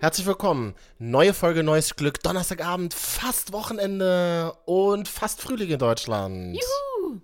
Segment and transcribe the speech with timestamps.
[0.00, 0.74] Herzlich willkommen.
[0.98, 2.22] Neue Folge, neues Glück.
[2.22, 6.56] Donnerstagabend, fast Wochenende und fast Frühling in Deutschland.
[6.56, 7.20] Juhu!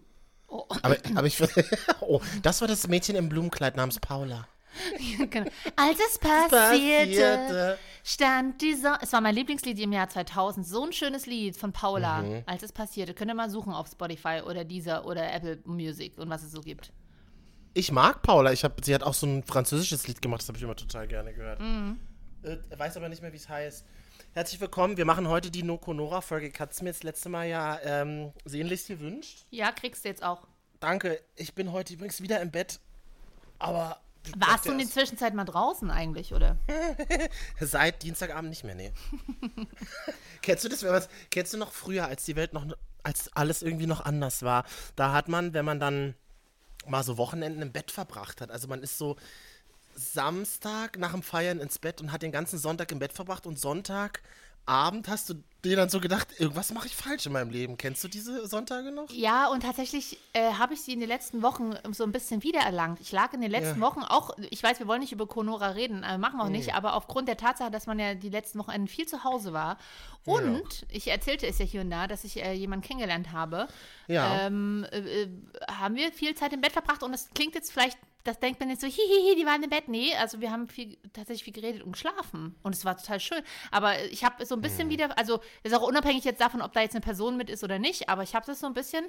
[0.82, 1.42] Aber, aber ich
[2.02, 4.46] Oh, das war das Mädchen im Blumenkleid namens Paula.
[5.30, 5.50] Genau.
[5.74, 8.98] Als es passierte, stand die Sonne.
[9.00, 10.66] Es war mein Lieblingslied im Jahr 2000.
[10.66, 12.22] So ein schönes Lied von Paula.
[12.44, 13.14] Als es passierte.
[13.14, 16.60] Könnt ihr mal suchen auf Spotify oder Deezer oder Apple Music und was es so
[16.60, 16.92] gibt.
[17.72, 18.52] Ich mag Paula.
[18.52, 21.08] Ich hab, sie hat auch so ein französisches Lied gemacht, das habe ich immer total
[21.08, 21.58] gerne gehört.
[22.46, 23.84] Äh, weiß aber nicht mehr, wie es heißt.
[24.32, 24.96] Herzlich willkommen.
[24.96, 26.46] Wir machen heute die Noko Nora Folge.
[26.46, 29.46] Ich hatte es mir das letzte Mal ja ähm, sehnlichst gewünscht.
[29.50, 30.46] Ja, kriegst du jetzt auch.
[30.78, 31.20] Danke.
[31.34, 32.78] Ich bin heute übrigens wieder im Bett.
[33.58, 34.00] Aber.
[34.36, 36.56] Warst du in der Zwischenzeit mal draußen eigentlich, oder?
[37.60, 38.92] Seit Dienstagabend nicht mehr, nee.
[40.42, 42.66] kennst du das, wenn man's- kennst du noch früher, als die Welt noch,
[43.04, 44.64] als alles irgendwie noch anders war?
[44.96, 46.14] Da hat man, wenn man dann
[46.86, 49.16] mal so Wochenenden im Bett verbracht hat, also man ist so
[49.96, 53.58] Samstag nach dem Feiern ins Bett und hat den ganzen Sonntag im Bett verbracht und
[53.58, 57.76] Sonntagabend hast du dir dann so gedacht, irgendwas mache ich falsch in meinem Leben.
[57.76, 59.10] Kennst du diese Sonntage noch?
[59.10, 63.00] Ja, und tatsächlich äh, habe ich sie in den letzten Wochen so ein bisschen wiedererlangt.
[63.00, 63.86] Ich lag in den letzten Ja.
[63.86, 66.74] Wochen auch, ich weiß, wir wollen nicht über Conora reden, äh, machen wir auch nicht,
[66.74, 69.76] aber aufgrund der Tatsache, dass man ja die letzten Wochenenden viel zu Hause war
[70.24, 73.66] und ich erzählte es ja hier und da, dass ich äh, jemanden kennengelernt habe,
[74.06, 74.46] Ja.
[74.46, 75.28] ähm, äh, äh,
[75.68, 78.68] haben wir viel Zeit im Bett verbracht und das klingt jetzt vielleicht, das denkt man
[78.70, 79.88] jetzt so, hihihi, die waren im Bett.
[79.88, 83.42] Nee, also wir haben viel, tatsächlich viel geredet und geschlafen und es war total schön.
[83.70, 86.80] Aber ich habe so ein bisschen wieder, also ist auch unabhängig jetzt davon, ob da
[86.80, 89.04] jetzt eine Person mit ist oder nicht, aber ich habe das so ein bisschen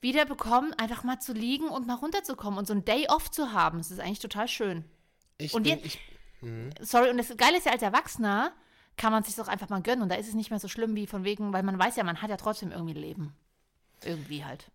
[0.00, 3.52] wieder bekommen, einfach mal zu liegen und mal runterzukommen und so ein Day off zu
[3.52, 3.78] haben.
[3.78, 4.84] Das ist eigentlich total schön.
[5.38, 6.00] Ich Und bin, jetzt- ich,
[6.80, 8.52] Sorry, und das Geile ist ja, als Erwachsener
[8.98, 10.94] kann man sich auch einfach mal gönnen und da ist es nicht mehr so schlimm
[10.94, 13.34] wie von wegen, weil man weiß ja, man hat ja trotzdem irgendwie ein Leben.
[14.04, 14.70] Irgendwie halt.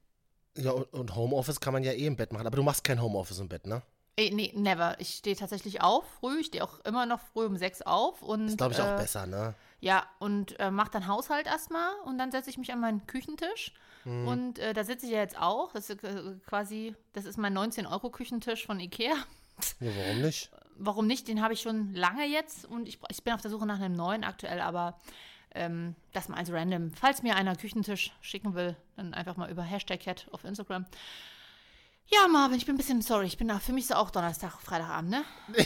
[0.61, 3.39] Ja, und, Homeoffice kann man ja eh im Bett machen, aber du machst kein Homeoffice
[3.39, 3.81] im Bett, ne?
[4.15, 4.99] Ey, nee, never.
[4.99, 6.41] Ich stehe tatsächlich auf früh.
[6.41, 8.21] Ich stehe auch immer noch früh um sechs auf.
[8.21, 9.55] Und, Das glaube ich auch äh, besser, ne?
[9.79, 13.73] Ja, und äh, mache dann Haushalt erstmal und dann setze ich mich an meinen Küchentisch.
[14.03, 14.27] Mhm.
[14.27, 15.71] Und äh, da sitze ich ja jetzt auch.
[15.71, 19.15] Das ist äh, quasi, das ist mein 19-Euro-Küchentisch von Ikea.
[19.79, 20.51] Ja, warum nicht?
[20.75, 21.27] Warum nicht?
[21.27, 23.95] Den habe ich schon lange jetzt und ich, ich bin auf der Suche nach einem
[23.95, 24.97] neuen aktuell, aber
[25.55, 26.91] ähm, das mal als random.
[26.93, 30.85] Falls mir einer Küchentisch schicken will, dann einfach mal über Hashtag Cat auf Instagram.
[32.07, 33.27] Ja, Marvin, ich bin ein bisschen sorry.
[33.27, 35.23] Ich bin da, für mich ist auch Donnerstag, Freitagabend, ne?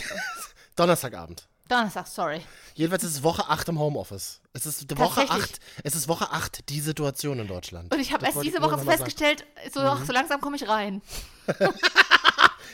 [0.76, 1.48] Donnerstagabend.
[1.68, 2.42] Donnerstag, sorry.
[2.74, 4.42] Jedenfalls ist es Woche 8 im Homeoffice.
[4.52, 5.54] Es ist Woche Tatsächlich.
[5.54, 5.60] 8.
[5.84, 7.94] Es ist Woche 8 die Situation in Deutschland.
[7.94, 11.00] Und ich habe erst diese Woche festgestellt, so, ach, so langsam komme ich rein.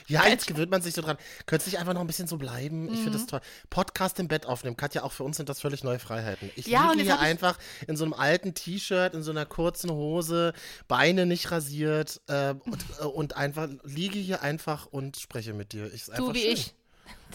[0.07, 1.17] Ja, jetzt gewöhnt man sich so dran.
[1.51, 2.87] Nicht einfach noch ein bisschen so bleiben?
[2.87, 3.03] Ich Mhm.
[3.05, 3.41] finde das toll.
[3.69, 4.77] Podcast im Bett aufnehmen.
[4.77, 6.51] Katja, auch für uns sind das völlig neue Freiheiten.
[6.57, 9.91] Ich Ja, liege hier ich- einfach in so einem alten T-Shirt, in so einer kurzen
[9.91, 10.53] Hose,
[10.89, 15.93] Beine nicht rasiert äh, und, äh, und einfach liege hier einfach und spreche mit dir.
[15.93, 16.53] Ich, Du wie schön.
[16.53, 16.75] ich.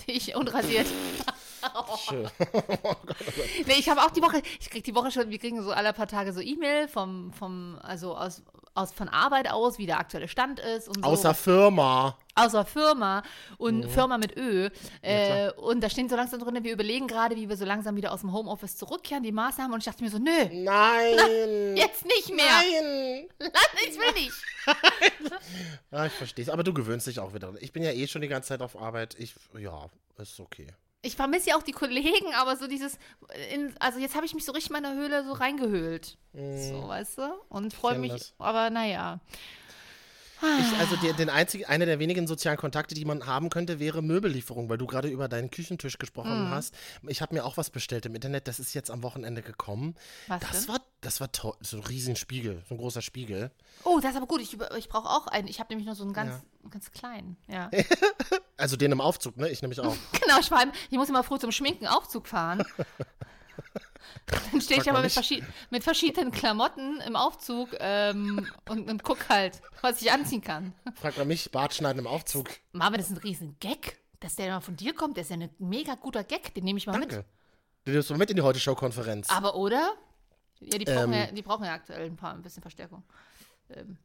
[0.07, 0.87] Ich unrasiert.
[2.07, 2.29] Schön.
[3.65, 5.93] Nee, ich habe auch die Woche, ich krieg die Woche schon, wir kriegen so alle
[5.93, 8.43] paar Tage so E-Mail vom, vom, also aus,
[8.73, 11.09] aus von Arbeit aus, wie der aktuelle Stand ist und so.
[11.09, 12.17] Außer Firma.
[12.35, 13.23] außer Firma
[13.57, 13.89] und Mhm.
[13.89, 14.69] Firma mit Ö.
[15.01, 18.11] Äh, und da stehen so langsam drin, wir überlegen gerade, wie wir so langsam wieder
[18.13, 19.73] aus dem Homeoffice zurückkehren, die Maßnahmen.
[19.73, 21.75] Und ich dachte mir so, nö, Nein.
[21.77, 22.45] jetzt nicht mehr.
[22.45, 23.27] Nein.
[23.89, 24.33] Ich will nicht.
[25.91, 26.49] Ja, ich verstehe es.
[26.49, 27.53] Aber du gewöhnst dich auch wieder.
[27.59, 29.15] Ich bin ja eh schon die ganze Zeit auf Arbeit.
[29.17, 29.85] Ich, ja,
[30.17, 30.67] ist okay.
[31.05, 32.97] Ich vermisse ja auch die Kollegen, aber so dieses,
[33.53, 36.17] in, also jetzt habe ich mich so richtig in meine Höhle so reingehöhlt.
[36.33, 37.33] So, weißt du?
[37.49, 38.33] Und freue mich, das.
[38.39, 39.19] aber naja.
[40.41, 44.01] Ich, also der, den einzigen, einer der wenigen sozialen Kontakte, die man haben könnte, wäre
[44.01, 46.49] Möbellieferung, weil du gerade über deinen Küchentisch gesprochen Mhm.
[46.49, 46.75] hast.
[47.07, 49.95] Ich habe mir auch was bestellt im Internet, das ist jetzt am Wochenende gekommen.
[50.27, 50.67] Was das denn?
[50.75, 53.51] war, das war toll, so ein riesen Spiegel, so ein großer Spiegel.
[53.83, 54.41] Oh, das ist aber gut.
[54.41, 55.47] Ich, ich brauche auch einen.
[55.47, 56.33] Ich habe nämlich nur so einen ganz,
[56.69, 57.37] ganz kleinen.
[57.47, 57.69] Ja.
[58.57, 59.49] Also den im Aufzug, ne?
[59.49, 59.93] Ich nämlich auch.
[60.21, 62.63] genau, ich, war, ich muss immer früh zum Schminken Aufzug fahren.
[64.51, 65.13] Dann stehe ich aber mit, nicht.
[65.13, 70.73] verschied mit verschiedenen Klamotten im Aufzug ähm, und, und guck halt, was ich anziehen kann.
[70.95, 72.49] Frag mal mich, Bartschneiden im Aufzug.
[72.71, 73.99] Marvin, das ist ein riesen Gag.
[74.21, 76.53] Dass der mal von dir kommt, der ist ja ein mega guter Gag.
[76.55, 77.17] Den nehme ich mal Danke.
[77.17, 77.25] mit.
[77.85, 79.29] Den nimmst du mal mit in die Heute-Show-Konferenz.
[79.29, 79.93] Aber, oder?
[80.61, 81.13] Ja, die brauchen, Ähm.
[81.13, 83.03] ja, die brauchen ja aktuell ein paar, ein bisschen Verstärkung.
[83.69, 83.97] Ähm,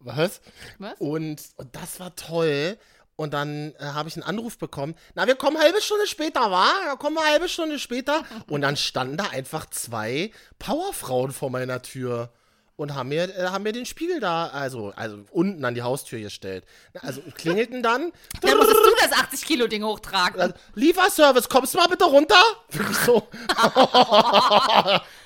[0.00, 0.40] Was?
[0.78, 0.98] Was?
[1.00, 2.78] Und, und das war toll.
[3.16, 4.94] Und dann äh, habe ich einen Anruf bekommen.
[5.14, 6.68] Na, wir kommen halbe Stunde später, wa?
[6.84, 8.24] Da kommen wir halbe Stunde später.
[8.48, 12.30] Und dann standen da einfach zwei Powerfrauen vor meiner Tür
[12.76, 16.18] und haben mir, äh, haben mir den Spiegel da, also, also unten an die Haustür
[16.18, 16.64] gestellt.
[17.00, 18.12] Also klingelten dann.
[18.40, 20.38] Dann musstest du das 80-Kilo-Ding hochtragen.
[20.38, 22.42] Dann, Lieferservice, kommst du mal bitte runter?
[22.70, 23.28] Wirklich so.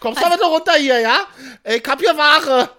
[0.00, 1.20] kommst du mal bitte runter hier, ja?
[1.64, 2.70] Ich hab hier Ware.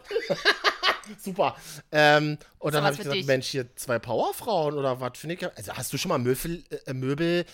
[1.20, 1.56] Super.
[1.92, 3.26] Ähm, und dann habe ich gesagt, dich.
[3.26, 5.46] Mensch, hier zwei Powerfrauen oder was finde ich?
[5.58, 7.46] Also hast du schon mal Möbel, äh, Möbel,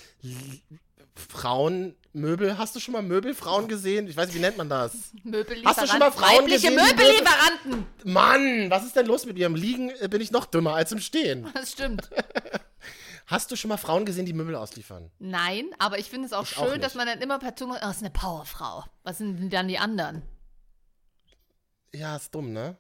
[1.15, 4.07] Frauen, Möbel, hast du schon mal Möbelfrauen gesehen?
[4.07, 4.93] Ich weiß nicht, wie nennt man das?
[5.23, 5.65] Möbellieferanten.
[5.65, 7.85] Hast du schon mal Frauen Weibliche gesehen, Möbellieferanten.
[8.03, 9.45] Mann, was ist denn los mit mir?
[9.45, 11.47] Im Liegen äh, bin ich noch dümmer als im Stehen.
[11.53, 12.09] Das stimmt.
[13.27, 15.09] Hast du schon mal Frauen gesehen, die Möbel ausliefern?
[15.17, 16.97] Nein, aber ich finde es auch Ich auch schön, dass nicht.
[16.97, 18.83] man dann immer per Zunge, oh, ist eine Powerfrau.
[19.03, 20.21] Was sind denn dann die anderen?
[21.91, 22.77] Ja, ist dumm, ne?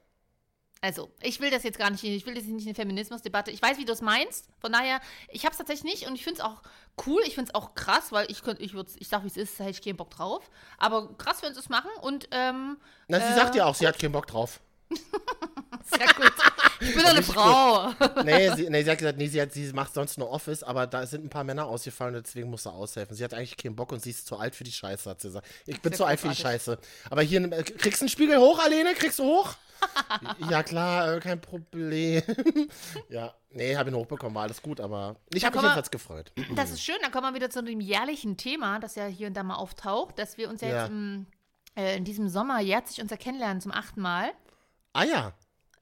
[0.85, 3.49] Also, ich will das jetzt gar nicht, ich will das nicht in eine Feminismusdebatte.
[3.49, 4.45] Ich weiß, wie du es meinst.
[4.59, 6.61] Von daher, ich habe es tatsächlich nicht und ich finde es auch
[7.07, 7.23] cool.
[7.25, 9.59] Ich finde es auch krass, weil ich könnte, ich würde, ich sag, wie es ist,
[9.59, 10.47] da hätte ich keinen Bock drauf.
[10.77, 12.77] Aber krass, wenn sie es machen und, ähm,
[13.07, 13.35] Na, sie Äh.
[13.35, 14.59] sagt ja auch, sie hat keinen Bock drauf.
[15.85, 16.31] sehr gut.
[16.81, 17.91] Ich bin doch eine Frau.
[18.23, 20.85] Nee, sie, nee, sie hat gesagt, nee, sie, hat, sie macht sonst nur Office, aber
[20.85, 23.15] da sind ein paar Männer ausgefallen und deswegen muss sie aushelfen.
[23.15, 25.29] Sie hat eigentlich keinen Bock und sie ist zu alt für die Scheiße, hat sie
[25.29, 25.47] gesagt.
[25.65, 26.35] Ich bin ja zu alt für die.
[26.35, 26.77] Scheiße.
[27.09, 28.93] Aber hier, äh, kriegst du einen Spiegel hoch, Alene?
[28.93, 29.55] Kriegst du hoch?
[30.49, 32.21] ja, klar, äh, kein Problem.
[33.09, 36.31] ja, nee, habe ihn hochbekommen, war alles gut, aber ich habe mich jedenfalls gefreut.
[36.55, 39.33] Das ist schön, dann kommen wir wieder zu dem jährlichen Thema, das ja hier und
[39.35, 40.81] da mal auftaucht, dass wir uns ja, Ja.
[40.81, 41.27] jetzt im,
[41.75, 44.31] äh, in diesem Sommer jährt sich unser Kennenlernen zum achten Mal.
[44.93, 45.33] Ah ja.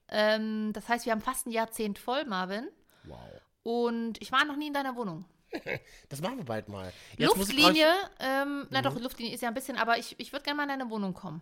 [0.10, 2.68] Ähm, das heißt, wir haben fast ein Jahrzehnt voll, Marvin.
[3.06, 3.18] Wow.
[3.64, 5.26] Und ich war noch nie in deiner Wohnung.
[6.10, 6.92] Das machen wir bald mal.
[7.18, 7.62] Jetzt muss ich- Mhm.
[7.62, 7.88] Luftlinie,
[8.20, 10.70] ähm, na doch, Luftlinie ist ja ein bisschen, aber ich, ich würde gerne mal in
[10.70, 11.42] deine Wohnung kommen.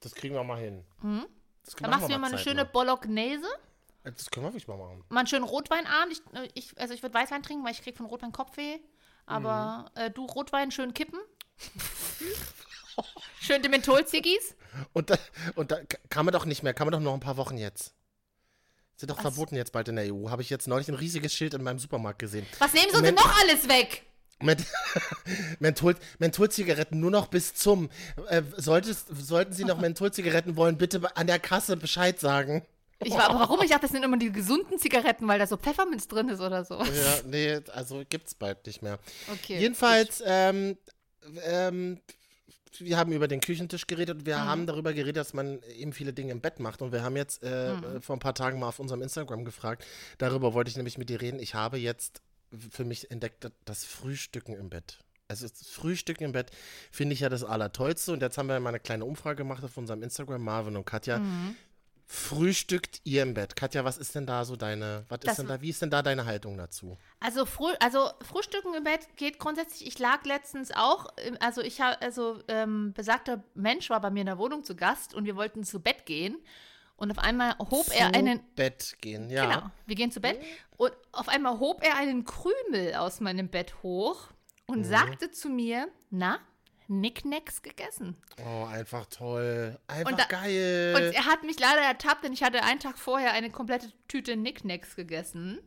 [0.00, 0.84] Das kriegen wir mal hin.
[1.02, 1.26] Das
[1.76, 2.50] Dann machst du mir mal eine zeitnah.
[2.52, 3.46] schöne Bolognese,
[4.04, 5.04] Das können wir wirklich mal machen.
[5.08, 6.12] mal einen schönen Rotweinabend.
[6.12, 8.78] Ich, äh, ich, also ich würde Weißwein trinken, weil ich krieg von Rotwein Kopfweh.
[9.26, 10.00] Aber Mhm.
[10.02, 11.20] äh, du Rotwein schön kippen.
[13.40, 14.54] schön die Mentholziggis.
[14.92, 15.16] Und, da,
[15.54, 15.78] und da
[16.10, 17.94] kann man doch nicht mehr, kann man doch noch ein paar Wochen jetzt.
[18.96, 20.28] Sind doch verboten jetzt bald in der EU.
[20.30, 22.46] Habe ich jetzt neulich ein riesiges Schild in meinem Supermarkt gesehen.
[22.58, 23.18] Was nehmen sie denn Moment.
[23.18, 24.04] noch alles weg?
[24.40, 24.64] Ment
[25.58, 27.90] Menthol Mentholzigaretten nur noch bis zum.
[28.28, 32.64] Äh, solltest, sollten Sie noch Mentholzigaretten wollen, bitte an der Kasse Bescheid sagen.
[33.00, 33.60] Ich war, aber warum?
[33.62, 36.64] Ich dachte, das sind immer die gesunden Zigaretten, weil da so Pfefferminz drin ist oder
[36.64, 36.74] so.
[36.82, 38.98] Ja, nee, also gibt's bald nicht mehr.
[39.32, 39.58] Okay.
[39.60, 40.76] Jedenfalls, ähm,
[41.44, 42.00] ähm,
[42.80, 44.44] wir haben über den Küchentisch geredet und wir Mhm.
[44.44, 46.82] haben darüber geredet, dass man eben viele Dinge im Bett macht.
[46.82, 48.02] Und wir haben jetzt äh, Mhm.
[48.02, 49.84] vor ein paar Tagen mal auf unserem Instagram gefragt.
[50.18, 51.38] Darüber wollte ich nämlich mit dir reden.
[51.40, 52.20] Ich habe jetzt
[52.70, 54.98] für mich entdeckt, das Frühstücken im Bett.
[55.28, 56.50] Also das Frühstücken im Bett
[56.90, 58.12] finde ich ja das Allertollste.
[58.12, 61.18] Und jetzt haben wir mal eine kleine Umfrage gemacht auf unserem Instagram, Marvin und Katja.
[61.18, 61.54] Mhm.
[62.10, 63.54] Frühstückt ihr im Bett?
[63.54, 65.90] Katja, was ist denn da so deine, was Das- ist denn da, wie ist denn
[65.90, 66.96] da deine Haltung dazu?
[67.20, 69.86] Also, Früh, also Frühstücken im Bett geht grundsätzlich.
[69.86, 74.20] Ich lag letztens auch, im- also ich habe, also ähm, besagter Mensch war bei mir
[74.20, 76.38] in der Wohnung zu Gast und wir wollten zu Bett gehen
[76.98, 79.46] und auf einmal hob er Zu einen, Bett gehen, ja.
[79.46, 80.38] genau, wir gehen zu Bett
[80.76, 84.28] und auf einmal hob er einen Krümel aus meinem Bett hoch
[84.66, 86.38] und sagte zu mir, na,
[86.88, 88.16] Nicknacks gegessen.
[88.44, 89.78] Oh, einfach toll.
[89.86, 90.94] Einfach Und da- geil.
[90.96, 94.36] Und er hat mich leider ertappt, denn ich hatte einen Tag vorher eine komplette Tüte
[94.36, 95.58] Nicknacks gegessen.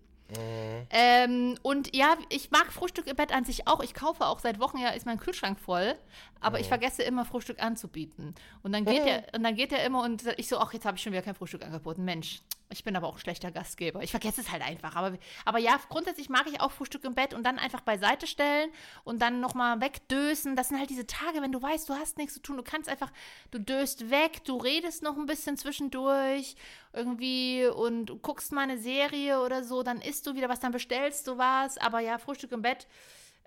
[0.90, 3.82] Ähm, und ja, ich mag Frühstück im Bett an sich auch.
[3.82, 5.96] Ich kaufe auch seit Wochen ja, ist mein Kühlschrank voll.
[6.40, 8.36] Aber ich vergesse immer, Frühstück anzubieten.
[8.64, 10.98] Und dann geht er, und dann geht er immer und ich so, ach, jetzt habe
[10.98, 12.04] ich schon wieder kein Frühstück angeboten.
[12.06, 14.02] Mensch, ich bin aber auch ein schlechter Gastgeber.
[14.02, 14.96] Ich vergesse es halt einfach.
[14.96, 18.70] Aber, aber ja, grundsätzlich mag ich auch Frühstück im Bett und dann einfach beiseite stellen
[19.04, 20.56] und dann nochmal wegdösen.
[20.56, 22.58] Das sind halt diese Tage, wenn du weißt, du hast nichts zu tun.
[22.58, 23.12] Du kannst einfach,
[23.52, 26.56] du döst weg, du redest noch ein bisschen zwischendurch
[26.94, 31.28] irgendwie und guckst mal eine Serie oder so, dann isst du wieder was, dann bestellst
[31.28, 31.78] du was.
[31.78, 32.88] Aber ja, Frühstück im Bett.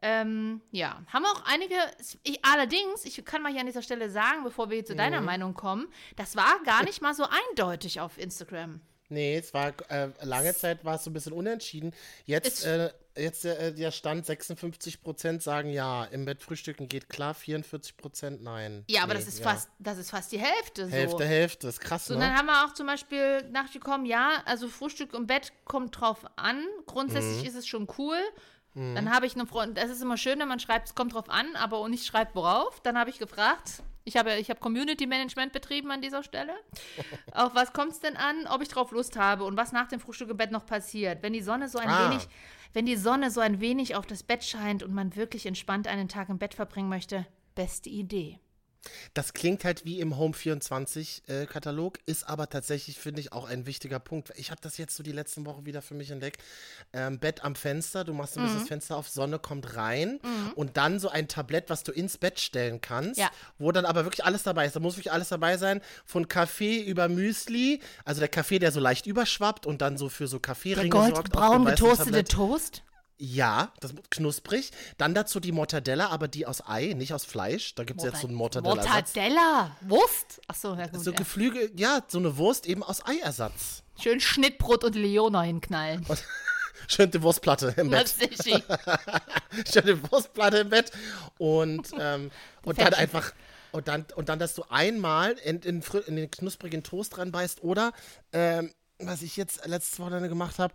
[0.02, 1.76] Ähm, ja, haben auch einige,
[2.24, 5.54] ich, allerdings, ich kann mal hier an dieser Stelle sagen, bevor wir zu deiner Meinung
[5.54, 8.82] kommen, das war gar nicht mal so eindeutig auf Instagram.
[9.08, 11.92] Nee, es war äh, lange Zeit war es so ein bisschen unentschieden.
[12.24, 18.38] Jetzt, äh, jetzt äh, der Stand 56% sagen ja, im Bett frühstücken geht klar, 44%
[18.42, 18.84] nein.
[18.88, 19.50] Ja, aber Nee, das ist ja.
[19.50, 20.88] fast, das ist fast die Hälfte.
[20.88, 21.24] Hälfte, so.
[21.24, 22.20] Hälfte, ist krass, So, ne?
[22.20, 26.64] dann haben wir auch zum Beispiel nachgekommen, ja, also Frühstück im Bett kommt drauf an.
[26.86, 27.48] Grundsätzlich Mhm.
[27.48, 28.18] ist es schon cool.
[28.76, 31.30] Dann habe ich eine Freundin, das ist immer schön, wenn man schreibt, es kommt drauf
[31.30, 32.80] an, aber nicht schreibt, worauf.
[32.80, 36.52] Dann habe ich gefragt, ich habe, ich habe Community Management betrieben an dieser Stelle.
[37.32, 40.00] Auf was kommt es denn an, ob ich drauf Lust habe und was nach dem
[40.00, 41.22] Frühstück im Bett noch passiert?
[41.22, 42.10] Wenn die Sonne so ein Ah.
[42.10, 42.28] wenig,
[42.72, 46.08] wenn die Sonne so ein wenig auf das Bett scheint und man wirklich entspannt einen
[46.08, 48.38] Tag im Bett verbringen möchte, beste Idee.
[49.14, 53.48] Das klingt halt wie im Home 24 äh, Katalog, ist aber tatsächlich, finde ich, auch
[53.48, 54.32] ein wichtiger Punkt.
[54.36, 56.42] Ich habe das jetzt so die letzten Wochen wieder für mich entdeckt.
[56.92, 58.60] Ähm, Bett am Fenster, du machst ein bisschen Mhm.
[58.62, 60.20] das Fenster auf, Sonne kommt rein
[60.54, 63.30] und dann so ein Tablett, was du ins Bett stellen kannst, Ja.
[63.58, 64.76] wo dann aber wirklich alles dabei ist.
[64.76, 68.80] Da muss wirklich alles dabei sein, von Kaffee über Müsli, also der Kaffee, der so
[68.80, 71.10] leicht überschwappt und dann so für so Der Kaffeeringe sorgt.
[71.12, 72.24] auf goldbraun getoastete.
[72.24, 72.82] Toast?
[73.16, 74.72] Ja, das knusprig.
[74.98, 77.74] Dann dazu die Mortadella, aber die aus Ei, nicht aus Fleisch.
[77.76, 79.14] Da gibt es jetzt so einen Mortadella-Ersatz.
[79.14, 79.76] Mortadella.
[79.82, 80.40] Wurst?
[80.48, 81.02] Achso, ja gut.
[81.02, 81.16] So ja.
[81.16, 83.84] Geflügel, ja, so eine Wurst eben aus Eiersatz.
[84.00, 86.04] Schön Schnittbrot und Leona hinknallen.
[86.88, 88.12] Schön die Wurstplatte im Bett.
[89.72, 90.90] Schön die Wurstplatte im Bett.
[91.38, 92.30] Und, ähm,
[92.64, 93.32] und dann einfach.
[93.70, 97.92] Und dann, und dann, dass du einmal in, in, in den knusprigen Toast reinbeißt oder,
[98.32, 100.74] ähm, was ich jetzt letztes Wochenende gemacht habe,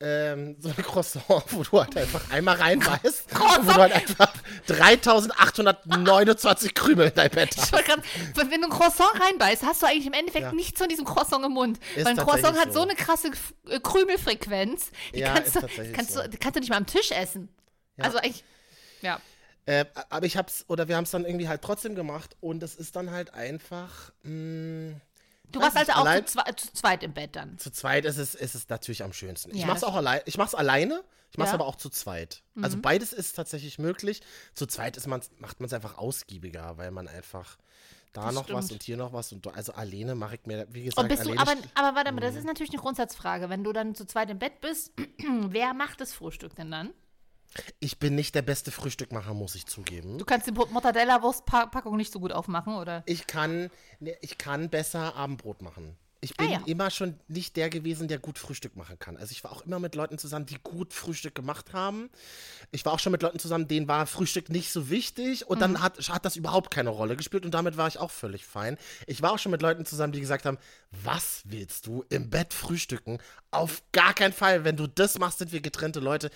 [0.00, 4.32] ähm, so ein Croissant, wo du halt einfach einmal reinbeißt und wo du halt einfach
[4.66, 7.72] 3829 Krümel in dein Bett hast.
[7.72, 8.00] Grad,
[8.34, 10.52] wenn du ein Croissant reinbeißt, hast du eigentlich im Endeffekt Ja.
[10.52, 11.78] nichts von diesem Croissant im Mund.
[11.96, 13.30] Ist Weil ein Croissant hat so eine krasse
[13.68, 14.90] äh, Krümelfrequenz.
[15.14, 15.60] Die Ja, kannst, du,
[15.92, 16.22] kannst, so.
[16.22, 17.48] du, kannst du nicht mal am Tisch essen.
[17.98, 18.44] Also eigentlich,
[19.02, 19.20] ja.
[19.66, 22.74] Äh, aber ich hab's, oder wir haben es dann irgendwie halt trotzdem gemacht und es
[22.74, 24.94] ist dann halt einfach, mh,
[25.52, 27.58] Du warst also auch allein- zu, zwe zu zweit im Bett dann.
[27.58, 29.50] zu zweit ist es, ist es natürlich am schönsten.
[29.52, 31.56] Ich Ja, mach's das- auch allein, ich mach's alleine, ich mach's Ja.
[31.56, 31.60] Mhm.
[31.62, 32.42] aber auch zu zweit.
[32.62, 34.20] Also beides ist tatsächlich möglich.
[34.54, 37.56] Zu zweit ist man's, macht man es einfach ausgiebiger, weil man einfach
[38.12, 38.80] da Das noch was stimmt.
[38.80, 41.32] und hier noch was und also alleine mache ich mir, wie gesagt, Und bist du,
[41.38, 43.48] aber, aber warte mal, das ist natürlich eine Grundsatzfrage.
[43.48, 44.92] Wenn du dann zu zweit im Bett bist,
[45.48, 46.90] wer macht das Frühstück denn dann?
[47.80, 50.18] Ich bin nicht der beste Frühstückmacher, muss ich zugeben.
[50.18, 53.02] Du kannst die Mortadella-Wurstpackung nicht so gut aufmachen, oder?
[53.06, 55.96] Ich kann, ne, ich kann besser Abendbrot machen.
[56.22, 56.60] Ich Ah, bin ja.
[56.66, 59.16] immer schon nicht der gewesen, der gut Frühstück machen kann.
[59.16, 62.10] Also ich war auch immer mit Leuten zusammen, die gut Frühstück gemacht haben.
[62.72, 65.60] Ich war auch schon mit Leuten zusammen, denen war Frühstück nicht so wichtig und Mhm.
[65.60, 68.76] dann hat, hat das überhaupt keine Rolle gespielt und damit war ich auch völlig fein.
[69.06, 70.58] Ich war auch schon mit Leuten zusammen, die gesagt haben,
[70.90, 73.16] was willst du im Bett frühstücken?
[73.50, 74.62] Auf gar keinen Fall.
[74.64, 76.30] Wenn du das machst, sind wir getrennte Leute.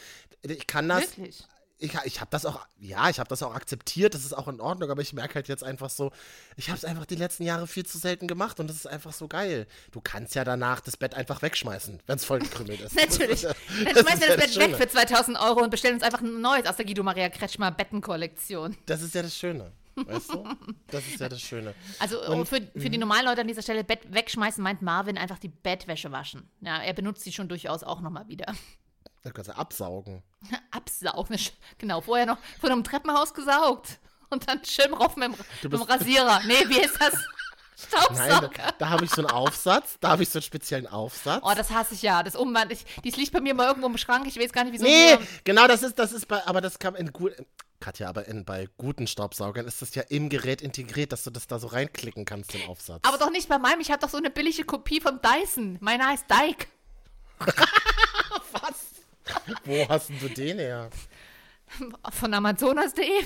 [0.46, 1.42] Ich kann das Wirklich?
[1.78, 4.60] ich, ich habe das auch, ja, ich habe das auch akzeptiert, das ist auch in
[4.60, 6.12] Ordnung, aber ich merke halt jetzt einfach so,
[6.56, 9.12] ich habe es einfach die letzten Jahre viel zu selten gemacht und das ist einfach
[9.12, 9.66] so geil.
[9.90, 12.94] Du kannst ja danach das Bett einfach wegschmeißen, wenn es vollgekrümmelt ist.
[12.94, 13.42] Natürlich.
[13.42, 16.02] Das Dann ja- schmeißen wir ja das Bett weg für 2000 Euro und bestellen uns
[16.04, 18.76] einfach ein neues aus der Guido Maria Kretschmer Bettenkollektion.
[18.86, 20.44] Das ist ja das Schöne, weißt du?
[20.88, 21.74] Das ist ja das Schöne.
[21.98, 25.38] Also Und- für, für die normalen Leute an dieser Stelle Bett wegschmeißen, meint Marvin einfach
[25.38, 26.48] die Bettwäsche waschen.
[26.60, 28.54] Ja, er benutzt sie schon durchaus auch nochmal wieder.
[29.22, 30.22] Da kannst du absaugen.
[30.70, 31.38] Absaugen.
[31.78, 33.98] Genau, vorher noch von einem Treppenhaus gesaugt.
[34.30, 36.40] Und dann schön rauf mit dem, mit dem Rasierer.
[36.46, 37.14] Nee, wie ist das?
[37.92, 38.74] Nein, da, Staubsauger.
[38.78, 41.42] da habe ich so einen Aufsatz, da habe ich so einen speziellen Aufsatz.
[41.44, 42.22] Oh, das hasse ich ja.
[42.22, 44.26] Das Umwand, ich, dies liegt bei mir mal irgendwo im Schrank.
[44.26, 44.84] Ich weiß gar nicht, wieso.
[44.84, 47.32] nee, genau, das ist, das ist bei, aber das kam in gut.
[47.80, 51.46] Katja, aber in, bei guten Staubsaugern ist das ja im Gerät integriert, dass du das
[51.46, 53.02] da so reinklicken kannst, den Aufsatz.
[53.06, 53.80] Aber doch nicht bei meinem.
[53.80, 55.76] Ich habe doch so eine billige Kopie von Dyson.
[55.80, 56.66] Meiner heißt Dyke.
[59.64, 60.90] Wo hast du den her?
[62.10, 63.24] Von Amazonas.de.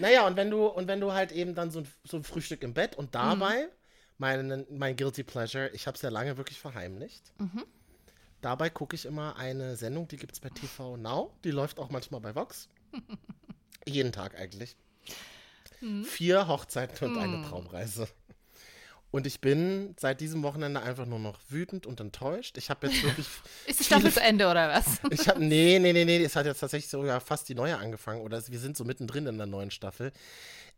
[0.00, 2.62] Naja, und wenn du, und wenn du halt eben dann so ein, so ein Frühstück
[2.62, 3.70] im Bett und dabei, Mhm.
[4.18, 7.32] mein, mein Guilty Pleasure, ich habe es ja lange wirklich verheimlicht.
[7.38, 7.64] Mhm.
[8.42, 11.90] Dabei gucke ich immer eine Sendung, die gibt es bei TV Now, die läuft auch
[11.90, 12.68] manchmal bei Vox.
[13.86, 14.76] Jeden Tag eigentlich.
[15.80, 16.04] Mhm.
[16.04, 18.06] Vier Hochzeiten und eine Traumreise.
[19.10, 22.58] Und ich bin seit diesem Wochenende einfach nur noch wütend und enttäuscht.
[22.58, 23.26] Ich habe jetzt wirklich
[23.66, 25.00] Ist die Staffel zu Ende oder was?
[25.10, 28.20] ich habe nee, nee, nee, nee, es hat jetzt tatsächlich sogar fast die neue angefangen
[28.20, 30.12] oder wir sind so mittendrin in der neuen Staffel.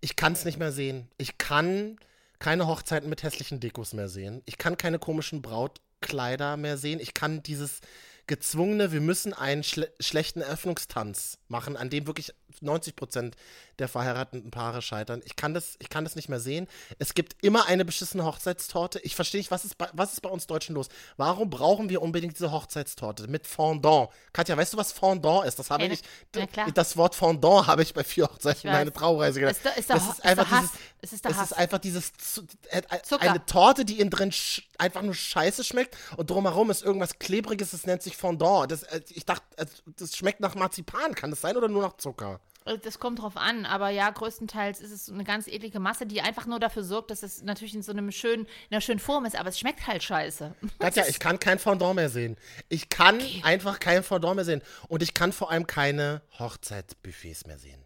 [0.00, 1.08] Ich kann es nicht mehr sehen.
[1.16, 1.98] Ich kann
[2.38, 4.42] keine Hochzeiten mit hässlichen Dekos mehr sehen.
[4.44, 7.00] Ich kann keine komischen Brautkleider mehr sehen.
[7.00, 7.80] Ich kann dieses
[8.28, 13.36] gezwungene, wir müssen einen schle schlechten Eröffnungstanz machen, an dem wirklich 90 Prozent
[13.78, 15.20] der verheirateten Paare scheitern.
[15.24, 16.66] Ich kann, das, ich kann das nicht mehr sehen.
[16.98, 18.98] Es gibt immer eine beschissene Hochzeitstorte.
[19.00, 20.88] Ich verstehe nicht, was ist, bei, was ist bei uns Deutschen los?
[21.16, 24.10] Warum brauchen wir unbedingt diese Hochzeitstorte mit Fondant?
[24.32, 25.58] Katja, weißt du, was Fondant ist?
[25.58, 26.02] Das habe Ja, ich.
[26.56, 26.70] na.
[26.72, 28.92] Das Wort Fondant habe ich bei vier Hochzeiten meine.
[28.92, 29.56] Traureise gedacht.
[29.56, 30.60] Ist der- ist der das ist einfach Hass.
[30.60, 30.78] dieses.
[31.00, 32.12] Es ist es ist einfach dieses
[32.70, 33.30] äh, äh, Zucker.
[33.30, 34.32] eine Torte, die innen drin
[34.78, 38.72] einfach nur scheiße schmeckt und drumherum ist irgendwas klebriges, das nennt sich Fondant.
[38.72, 39.66] Das, äh, ich dachte, äh,
[39.96, 41.14] das schmeckt nach Marzipan.
[41.14, 42.40] Kann das sein oder nur nach Zucker?
[42.64, 46.20] Äh, Das kommt drauf an, aber ja, größtenteils ist es eine ganz eklige Masse, die
[46.20, 49.24] einfach nur dafür sorgt, dass es natürlich in so einem schönen, in einer schönen Form
[49.24, 50.54] ist, aber es schmeckt halt scheiße.
[50.78, 52.36] Katja, ich kann kein Fondant mehr sehen.
[52.68, 54.62] Ich kann einfach kein Fondant mehr sehen.
[54.88, 57.84] Und ich kann vor allem keine Hochzeitsbuffets mehr sehen.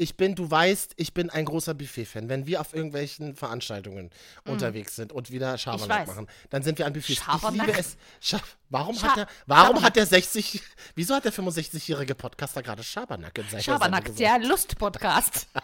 [0.00, 2.30] Ich bin, du weißt, ich bin ein großer Buffet-Fan.
[2.30, 4.08] Wenn wir auf irgendwelchen Veranstaltungen
[4.46, 6.10] unterwegs sind und wieder Schabernack Mm.
[6.10, 7.22] machen, dann sind wir an Buffets.
[7.22, 7.68] Schabernack?
[7.68, 7.96] Ich liebe es.
[8.18, 8.40] Scha
[8.70, 10.62] warum Scha- hat der, warum hat der 60,
[10.94, 15.48] wieso hat der 65-jährige Podcaster gerade Schabernack in seiner Schabernack, ja, Lust-Podcast.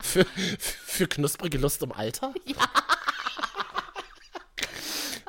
[0.00, 0.24] für,
[0.86, 2.32] für knusprige Lust im Alter?
[2.46, 2.54] Ja.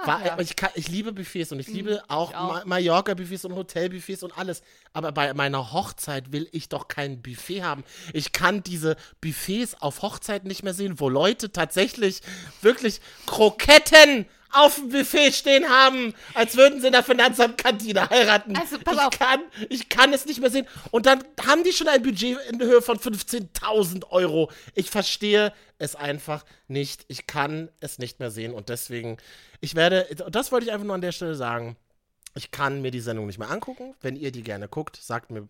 [0.05, 2.47] War, ich, kann, ich liebe Buffets und ich liebe auch, auch.
[2.47, 4.61] Ma Mallorca-Buffets und Hotel-Buffets und alles.
[4.93, 7.83] Aber bei meiner Hochzeit will ich doch kein Buffet haben.
[8.13, 12.21] Ich kann diese Buffets auf Hochzeiten nicht mehr sehen, wo Leute tatsächlich
[12.61, 18.55] wirklich Kroketten auf dem Buffet stehen haben, als würden sie in der Finanzamtkantine heiraten.
[18.55, 19.19] Also, pass ich, auf.
[19.19, 20.67] Kann, ich kann es nicht mehr sehen.
[20.91, 24.51] Und dann haben die schon ein Budget in Höhe von 15.000 Euro.
[24.75, 27.05] Ich verstehe es einfach nicht.
[27.07, 28.53] Ich kann es nicht mehr sehen.
[28.53, 29.17] Und deswegen,
[29.61, 31.77] ich werde, das wollte ich einfach nur an der Stelle sagen.
[32.35, 33.95] Ich kann mir die Sendung nicht mehr angucken.
[34.01, 35.47] Wenn ihr die gerne guckt, sagt mir,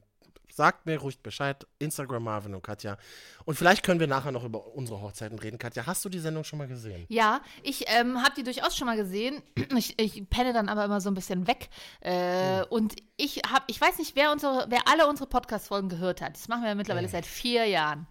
[0.52, 1.66] sagt mir ruhig Bescheid.
[1.80, 2.98] Instagram Marvin und Katja.
[3.46, 5.58] Und vielleicht können wir nachher noch über unsere Hochzeiten reden.
[5.58, 7.06] Katja, hast du die Sendung schon mal gesehen?
[7.10, 9.42] Ja, ich ähm, habe die durchaus schon mal gesehen.
[9.78, 11.70] Ich, ich penne dann aber immer so ein bisschen weg.
[12.02, 16.36] Äh, Und ich habe, ich weiß nicht, wer unsere, wer alle unsere Podcast-Folgen gehört hat.
[16.36, 18.08] Das machen wir ja mittlerweile seit vier Jahren.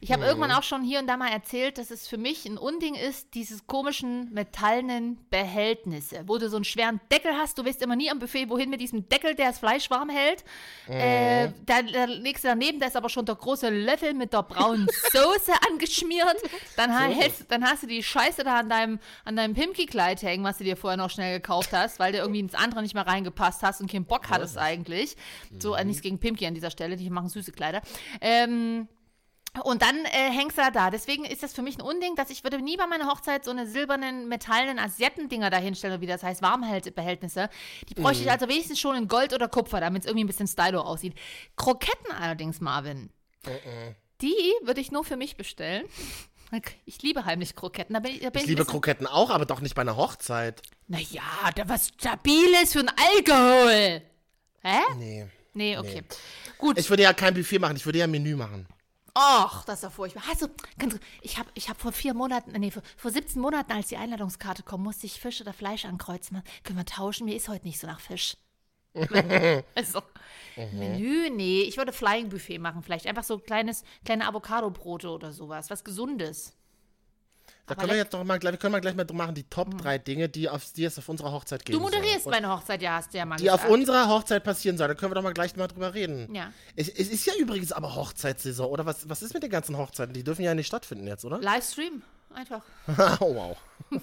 [0.00, 2.58] Ich habe irgendwann auch schon hier und da mal erzählt, dass es für mich ein
[2.58, 7.58] Unding ist, dieses komischen metallenen Behältnisse, wo du so einen schweren Deckel hast.
[7.58, 10.44] Du weißt immer nie am Buffet, wohin mit diesem Deckel, der das Fleisch warm hält.
[10.88, 14.86] Äh, da, legst du daneben, da ist aber schon der große Löffel mit der braunen
[15.12, 16.36] Soße angeschmiert.
[16.76, 20.44] Dann, ha- hältst, dann hast du die Scheiße da an deinem, an deinem Pimki-Kleid hängen,
[20.44, 23.06] was du dir vorher noch schnell gekauft hast, weil du irgendwie ins andere nicht mehr
[23.06, 25.16] reingepasst hast und keinen Bock hattest eigentlich.
[25.58, 27.82] So, äh, nichts gegen Pimki an dieser Stelle, die machen süße Kleider.
[28.20, 28.88] Ähm,
[29.64, 30.90] und dann äh, hängst du da da.
[30.90, 33.50] Deswegen ist das für mich ein Unding, dass ich würde nie bei meiner Hochzeit so
[33.50, 37.50] eine silbernen, metallenen Assietten-Dinger da hinstellen, wie das heißt, Warmhaltebehältnisse.
[37.88, 40.48] Die bräuchte ich also wenigstens schon in Gold oder Kupfer, damit es irgendwie ein bisschen
[40.48, 41.14] stylo aussieht.
[41.56, 43.10] Kroketten allerdings, Marvin,
[44.22, 45.84] die würde ich nur für mich bestellen.
[46.84, 47.94] Ich liebe heimlich Kroketten.
[47.94, 50.60] Da bin ich, da bin Ich liebe Kroketten auch, aber doch nicht bei einer Hochzeit.
[50.86, 51.22] Naja,
[51.54, 54.02] da was Stabiles für ein Alkohol.
[54.62, 54.78] Hä?
[54.98, 55.26] Nee.
[55.54, 56.02] Nee, okay.
[56.58, 56.76] Gut.
[56.76, 58.66] Ich würde ja kein Buffet machen, ich würde ja ein Menü machen.
[59.14, 60.22] Och, das ist ja furchtbar.
[60.30, 63.88] Also, ganz, ich habe ich hab vor vier Monaten, nee, vor, vor 17 Monaten, als
[63.88, 66.36] die Einladungskarte kam, musste ich Fisch oder Fleisch ankreuzen.
[66.36, 67.26] Man, können wir tauschen?
[67.26, 68.38] Mir ist heute nicht so nach Fisch.
[69.74, 70.02] also,
[70.56, 71.62] Menü, nee.
[71.62, 73.06] Ich würde Flying Buffet machen, vielleicht.
[73.06, 75.68] Einfach so kleines, kleine Avocado-Brote oder sowas.
[75.68, 76.54] Was Gesundes.
[77.66, 79.76] Da können wir jetzt noch mal, gleich- wir können mal gleich mal machen, die Top
[79.78, 82.32] 3 Dinge, die, auf, die es auf unserer Hochzeit geben Du moderierst soll.
[82.32, 83.72] meine Hochzeit, ja, hast du ja mal Die auf gesagt.
[83.72, 84.88] unserer Hochzeit passieren soll.
[84.88, 86.34] Da können wir doch mal gleich mal drüber reden.
[86.34, 86.52] Ja.
[86.74, 88.84] Es, es ist ja übrigens aber Hochzeitssaison, oder?
[88.84, 90.12] Was, was ist mit den ganzen Hochzeiten?
[90.12, 91.38] Die dürfen ja nicht stattfinden jetzt, oder?
[91.38, 92.02] Livestream,
[92.34, 92.62] einfach.
[93.20, 93.56] oh, wow.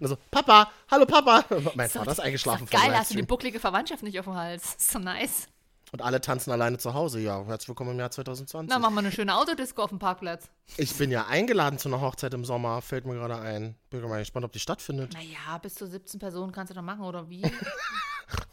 [0.00, 1.44] Also, Papa, hallo Papa.
[1.74, 4.34] Mein So, Vater ist eingeschlafen vom geil, hast du die bucklige Verwandtschaft nicht auf dem
[4.34, 4.76] Hals.
[4.78, 5.46] So nice.
[5.94, 7.20] Und alle tanzen alleine zu Hause.
[7.20, 8.68] Ja, herzlich willkommen im Jahr 2020.
[8.68, 10.48] Na, machen wir eine schöne Autodisco auf dem Parkplatz.
[10.76, 13.76] Ich bin ja eingeladen zu einer Hochzeit im Sommer, fällt mir gerade ein.
[13.90, 15.12] Bin mal gespannt, ob die stattfindet.
[15.12, 17.42] Naja, bis zu 17 Personen kannst du doch machen, oder wie?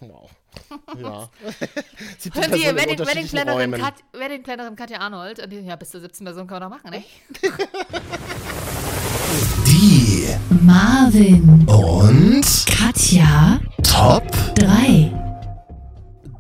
[0.02, 0.30] Wow.
[1.00, 1.30] Ja.
[2.20, 3.82] 17 Hören Sie, Personen in Wedding, unterschiedlichen Wedding-Plannerin Räumen.
[3.82, 5.40] Kat, Wedding-Plannerin Katja Arnold.
[5.42, 7.04] Und die- Ja, bis zu 17 Personen kann man doch machen, ne?
[9.66, 10.28] Die
[10.62, 15.12] Marvin, und Katja, Top 3.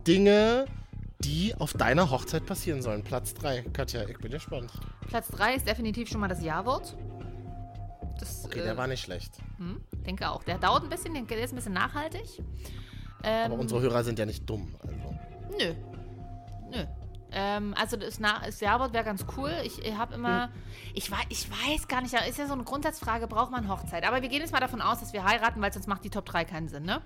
[0.06, 0.66] Dinge,
[1.24, 3.04] die auf deiner Hochzeit passieren sollen.
[3.04, 3.62] Platz 3.
[3.74, 4.72] Katja, ich bin gespannt.
[5.08, 6.96] Platz 3 ist definitiv schon mal das Ja-Wort.
[8.20, 9.38] Das, Okay, äh, der war nicht schlecht.
[9.58, 10.44] hm, denke auch.
[10.44, 12.42] Der dauert ein bisschen, der ist ein bisschen nachhaltig.
[13.24, 14.76] Ähm, Aber unsere Hörer sind ja nicht dumm.
[14.82, 14.96] Also.
[15.60, 15.74] Nö.
[16.72, 16.86] Nö.
[17.34, 19.52] Ähm, also das, Na- das Ja-Wort wäre ganz cool.
[19.64, 20.50] Ich, ich habe immer,
[20.94, 24.04] ich, wei- ich weiß gar nicht, ist ja so eine Grundsatzfrage, braucht man Hochzeit?
[24.06, 26.26] Aber wir gehen jetzt mal davon aus, dass wir heiraten, weil sonst macht die Top
[26.26, 27.02] 3 keinen Sinn, ne?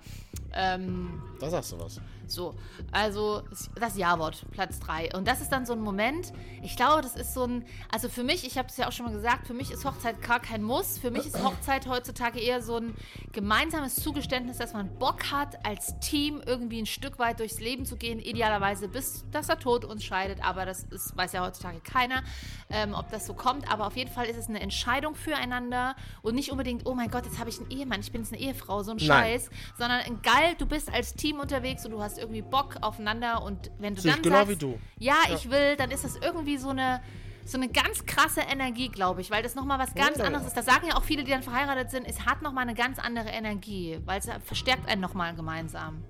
[0.52, 2.00] Ähm, Da sagst du was.
[2.30, 2.54] So,
[2.92, 3.42] also
[3.74, 5.14] das Ja-Wort, Platz 3.
[5.14, 8.24] Und das ist dann so ein Moment, ich glaube, das ist so ein, also für
[8.24, 10.62] mich, ich habe es ja auch schon mal gesagt, für mich ist Hochzeit gar kein
[10.62, 10.98] Muss.
[10.98, 12.94] Für mich ist Hochzeit heutzutage eher so ein
[13.32, 17.96] gemeinsames Zugeständnis, dass man Bock hat, als Team irgendwie ein Stück weit durchs Leben zu
[17.96, 20.44] gehen, idealerweise bis, dass der Tod uns scheidet.
[20.44, 22.22] Aber das ist, weiß ja heutzutage keiner,
[22.70, 23.70] ähm, ob das so kommt.
[23.70, 27.24] Aber auf jeden Fall ist es eine Entscheidung füreinander und nicht unbedingt, oh mein Gott,
[27.26, 29.06] jetzt habe ich einen Ehemann, ich bin jetzt eine Ehefrau, so ein Nein.
[29.06, 33.42] Scheiß, sondern ein geil, du bist als Team unterwegs und du hast irgendwie Bock aufeinander
[33.42, 34.78] und wenn du Sehe dann genau sagst, wie du.
[34.98, 37.00] ja, ich will, dann ist das irgendwie so eine
[37.44, 40.26] so eine ganz krasse Energie, glaube ich, weil das nochmal was ganz Ja, ja.
[40.26, 40.56] anderes ist.
[40.56, 43.28] Das sagen ja auch viele, die dann verheiratet sind, es hat nochmal eine ganz andere
[43.28, 46.02] Energie, weil es verstärkt einen nochmal gemeinsam.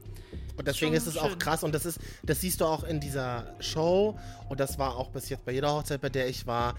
[0.57, 3.47] Und deswegen ist es auch krass und das ist, das siehst du auch in dieser
[3.61, 6.75] Show und das war auch bis jetzt bei jeder Hochzeit, bei der ich war.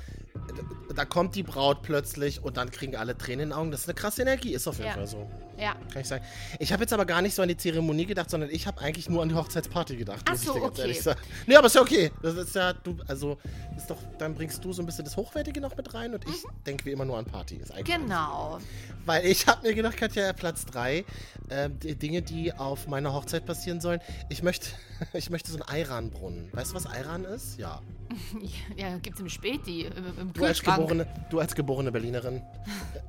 [0.95, 3.71] Da kommt die Braut plötzlich und dann kriegen alle Tränen in den Augen.
[3.71, 4.93] Das ist eine krasse Energie, ist auf jeden Ja.
[4.93, 5.29] Fall so.
[5.59, 5.75] Ja.
[5.91, 6.23] Kann ich sagen.
[6.59, 9.09] Ich habe jetzt aber gar nicht so an die Zeremonie gedacht, sondern ich habe eigentlich
[9.09, 10.21] nur an die Hochzeitsparty gedacht.
[10.25, 10.81] Ach muss ich so, okay.
[10.81, 11.19] ehrlich sagen.
[11.47, 12.11] Nee, aber ist ja okay.
[12.21, 13.37] Das ist ja, du, also,
[13.75, 16.43] ist doch, dann bringst du so ein bisschen das Hochwertige noch mit rein und ich
[16.65, 17.55] denke wie immer nur an Party.
[17.55, 17.83] Mhm.
[17.83, 18.59] Genau.
[19.05, 21.05] weil ich habe mir gedacht, Katja, Platz 3,
[21.49, 23.99] ähm, die Dinge, die auf meiner Hochzeit passieren sollen.
[24.29, 24.69] Ich möchte,
[25.13, 26.49] ich möchte so einen Eiran-Brunnen.
[26.53, 27.59] Weißt du, was Eiran ist?
[27.59, 27.81] Ja.
[28.75, 32.37] Ja, gibt's im Späti, im, im Du als, geborene, du als geborene Berlinerin.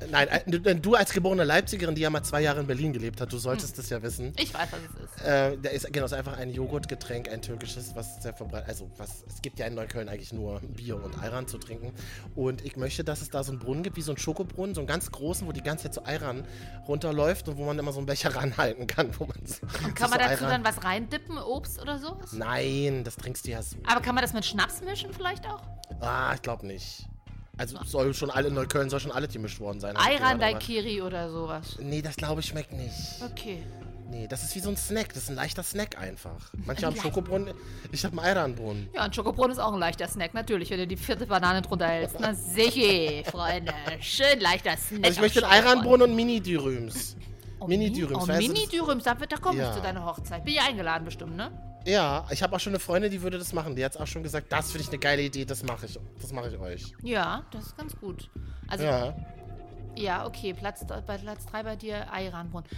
[0.01, 3.21] Äh, Nein, äh, du, als geborene Leipzigerin, die ja mal zwei Jahre in Berlin gelebt
[3.21, 4.33] hat, du solltest das ja wissen.
[4.37, 5.25] Ich weiß, was es ist.
[5.25, 8.69] Äh, da ist genau, es ist einfach ein Joghurtgetränk, ein türkisches, was sehr verbreitet.
[8.69, 11.93] Also, was, es gibt ja in Neukölln eigentlich nur Bier und Ayran zu trinken.
[12.35, 14.81] Und ich möchte, dass es da so einen Brunnen gibt, wie so einen Schokobrunnen, so
[14.81, 16.45] einen ganz großen, wo die ganze Zeit so Ayran
[16.87, 19.11] runterläuft und wo man immer so einen Becher ranhalten kann.
[19.19, 22.33] Wo man so, Kann so man dazu Ayran- dann was reindippen, Obst oder sowas?
[22.33, 23.77] Nein, das trinkst du ja so.
[23.87, 25.61] Aber kann man das mit Schnaps mischen vielleicht auch?
[26.01, 27.07] Ah, ich glaube nicht.
[27.57, 29.97] Also soll schon alle in Neukölln soll schon alle gemischt worden sein.
[29.97, 31.77] Ayran Daikiri oder sowas.
[31.81, 32.95] Nee, das glaube ich schmeckt nicht.
[33.25, 33.65] Okay.
[34.11, 35.09] Nee, das ist wie so ein Snack.
[35.13, 36.51] Das ist ein leichter Snack einfach.
[36.65, 37.53] Manche haben Schokobrunnen,
[37.93, 38.89] ich habe einen Ayranbrunnen.
[38.95, 41.89] Ja, ein Schokobrot ist auch ein leichter Snack, natürlich, wenn du die vierte Banane drunter
[41.89, 42.17] hältst.
[42.19, 43.75] Na sicher, Freunde.
[44.01, 45.05] Schön leichter Snack.
[45.05, 45.67] Also ich möchte einen.
[45.67, 47.17] Ayranbrunnen und Mini-Dürüms.
[47.61, 48.23] Oh, Mini-Dürüms.
[48.23, 49.71] Oh, Mini-Dürüms, da, wird- da komme Ja.
[49.71, 50.45] ich zu deiner Hochzeit.
[50.45, 51.51] Bin ja eingeladen bestimmt, ne?
[51.85, 53.75] Ja, ich habe auch schon eine Freundin, die würde das machen.
[53.75, 55.99] Die hat auch schon gesagt, das finde ich eine geile Idee, das mache ich.
[56.21, 56.93] Das mache ich euch.
[57.03, 58.31] Ja, das ist ganz gut.
[58.69, 59.15] Also, ja,
[59.97, 60.27] Ja.
[60.27, 62.69] okay, Platz, bei Platz 3 bei dir, Ayranbrunnen.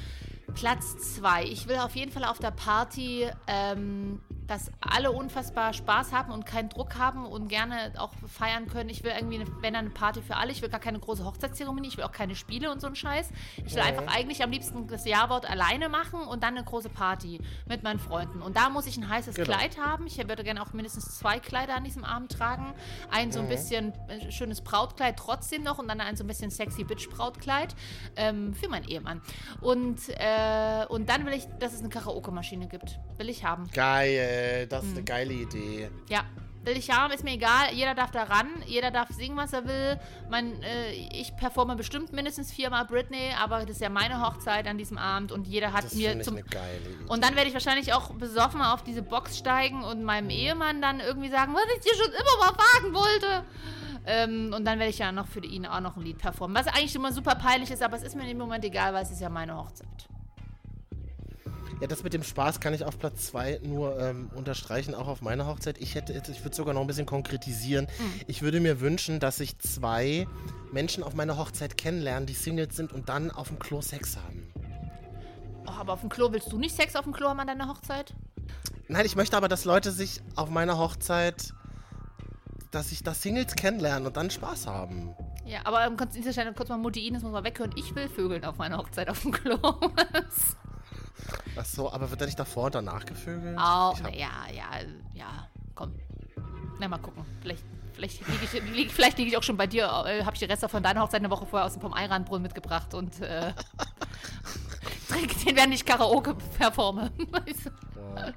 [0.55, 1.45] Platz 2.
[1.45, 6.45] Ich will auf jeden Fall auf der Party, ähm, dass alle unfassbar Spaß haben und
[6.45, 8.91] keinen Druck haben und gerne auch feiern können.
[8.91, 10.51] Ich will irgendwie, eine, wenn dann eine Party für alle.
[10.51, 11.87] Ich will gar keine große Hochzeitszeremonie.
[11.87, 13.31] Ich will auch keine Spiele und so einen Scheiß.
[13.65, 17.41] Ich will einfach eigentlich am liebsten das Jawort alleine machen und dann eine große Party
[17.69, 18.43] mit meinen Freunden.
[18.43, 19.57] Und da muss ich ein heißes Genau.
[19.57, 20.09] Kleid haben.
[20.09, 22.75] Ich würde gerne auch mindestens zwei Kleider an diesem Abend tragen.
[23.09, 26.51] Ein so ein bisschen äh, schönes Brautkleid trotzdem noch und dann ein so ein bisschen
[26.51, 27.77] sexy Bitch-Brautkleid
[28.17, 29.23] ähm, für meinen Ehemann.
[29.61, 32.99] Und, äh, und dann will ich, dass es eine Karaoke-Maschine gibt.
[33.17, 33.71] Will ich haben.
[33.73, 34.89] Geil, das Hm.
[34.91, 35.91] ist eine geile Idee.
[36.09, 36.21] Ja.
[36.63, 37.73] Will ich haben, ist mir egal.
[37.73, 38.47] Jeder darf da ran.
[38.67, 39.99] Jeder darf singen, was er will.
[40.29, 44.77] Mein, äh, ich performe bestimmt mindestens viermal Britney, aber das ist ja meine Hochzeit an
[44.77, 46.35] diesem Abend und jeder hat Das mir ich zum.
[46.35, 47.05] eine geile Idee.
[47.09, 51.01] Und dann werde ich wahrscheinlich auch besoffen auf diese Box steigen und meinem Ehemann dann
[51.01, 53.45] irgendwie sagen, was ich dir schon immer mal fragen wollte.
[54.05, 56.55] Ähm, und dann werde ich ja noch für ihn auch noch ein Lied performen.
[56.55, 59.11] Was eigentlich immer super peinlich ist, aber es ist mir im Moment egal, weil es
[59.11, 59.89] ist ja meine Hochzeit.
[61.81, 65.23] Ja, das mit dem Spaß kann ich auf Platz 2 nur ähm, unterstreichen, auch auf
[65.23, 65.79] meiner Hochzeit.
[65.79, 67.87] Ich hätte, ich würde sogar noch ein bisschen konkretisieren.
[67.99, 68.21] Mhm.
[68.27, 70.27] Ich würde mir wünschen, dass sich zwei
[70.73, 74.53] Menschen auf meiner Hochzeit kennenlernen, die Singles sind und dann auf dem Klo Sex haben.
[75.67, 77.69] Oh, aber auf dem Klo willst du nicht Sex auf dem Klo haben an deiner
[77.69, 78.13] Hochzeit?
[78.89, 81.55] Nein, ich möchte aber, dass Leute sich auf meiner Hochzeit,
[82.73, 85.15] dass sich da Singles kennenlernen und dann Spaß haben.
[85.47, 87.73] Ja, aber ähm, dieser Stelle kurz mal Mutti Ines muss mal weghören.
[87.77, 89.57] Ich will Vögeln auf meiner Hochzeit auf dem Klo.
[91.57, 93.57] Ach so, aber wird er nicht davor und danach gevögelt?
[93.59, 94.65] Au, Ich hab- ja, ja,
[95.15, 95.93] ja, komm.
[96.79, 97.25] Na, mal gucken.
[97.43, 98.45] Vielleicht, vielleicht liege
[98.83, 99.85] ich, vielleicht lieg ich auch schon bei dir.
[100.07, 102.95] Äh, Habe ich die Reste von deiner Hochzeit eine Woche vorher aus dem Pomeiranbrunnen mitgebracht
[102.95, 103.53] und äh,
[105.09, 107.11] trinke den, während ich Karaoke performe.
[107.31, 107.71] Weißt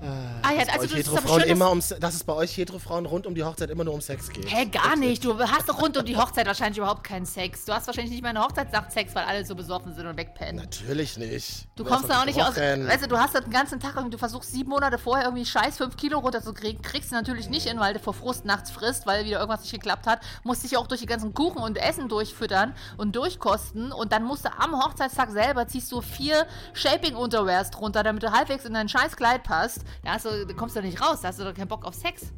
[0.00, 0.06] du?
[0.06, 3.06] Ah ja, also das ist aber schön, immer dass, um, dass es bei euch Heterofrauen
[3.06, 4.50] rund um die Hochzeit immer nur um Sex geht.
[4.50, 5.24] Hä, gar nicht.
[5.24, 7.64] Du hast doch rund um die Hochzeit wahrscheinlich überhaupt keinen Sex.
[7.64, 10.56] Du hast wahrscheinlich nicht mal eine Hochzeitsnacht Sex, weil alle so besoffen sind und wegpennen.
[10.56, 11.68] Natürlich nicht.
[11.76, 12.56] Du Erst kommst da auch nicht aus.
[12.56, 15.76] Weißt du, du hast den ganzen Tag irgendwie, du versuchst sieben Monate vorher irgendwie scheiß
[15.76, 19.24] fünf Kilo runterzukriegen, kriegst du natürlich nicht hin, weil du vor Frust nachts frisst, weil
[19.24, 20.20] wieder irgendwas nicht geklappt hat.
[20.44, 24.44] Musst dich auch durch die ganzen Kuchen und Essen durchfüttern und durchkosten und dann musst
[24.44, 29.16] du am Hochzeitstag selber ziehst du vier Shaping-Unterwears drunter, damit du halbwegs in dein scheiß
[29.16, 29.80] Kleid passt.
[30.02, 32.32] Da, hast du, kommst du nicht raus, da hast du doch keinen Bock auf Sex.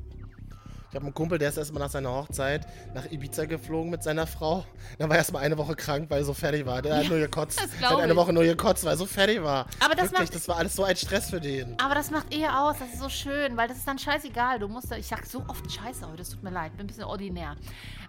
[0.92, 4.26] Ich habe einen Kumpel, der ist erstmal nach seiner Hochzeit nach Ibiza geflogen mit seiner
[4.26, 4.66] Frau.
[4.98, 6.82] Dann war er erstmal eine Woche krank, weil er so fertig war.
[6.82, 7.58] Der hat nur gekotzt.
[7.80, 8.14] Der hat eine.
[8.14, 9.64] Woche nur gekotzt, weil er so fertig war.
[9.80, 11.80] Aber das Wirklich, macht- das war alles so ein Stress für den.
[11.80, 14.58] Aber das macht Ehe aus, das ist so schön, weil das ist dann scheißegal.
[14.58, 16.88] Du musst da, ich sag so oft Scheiße heute, das tut mir leid, bin ein
[16.88, 17.56] bisschen ordinär.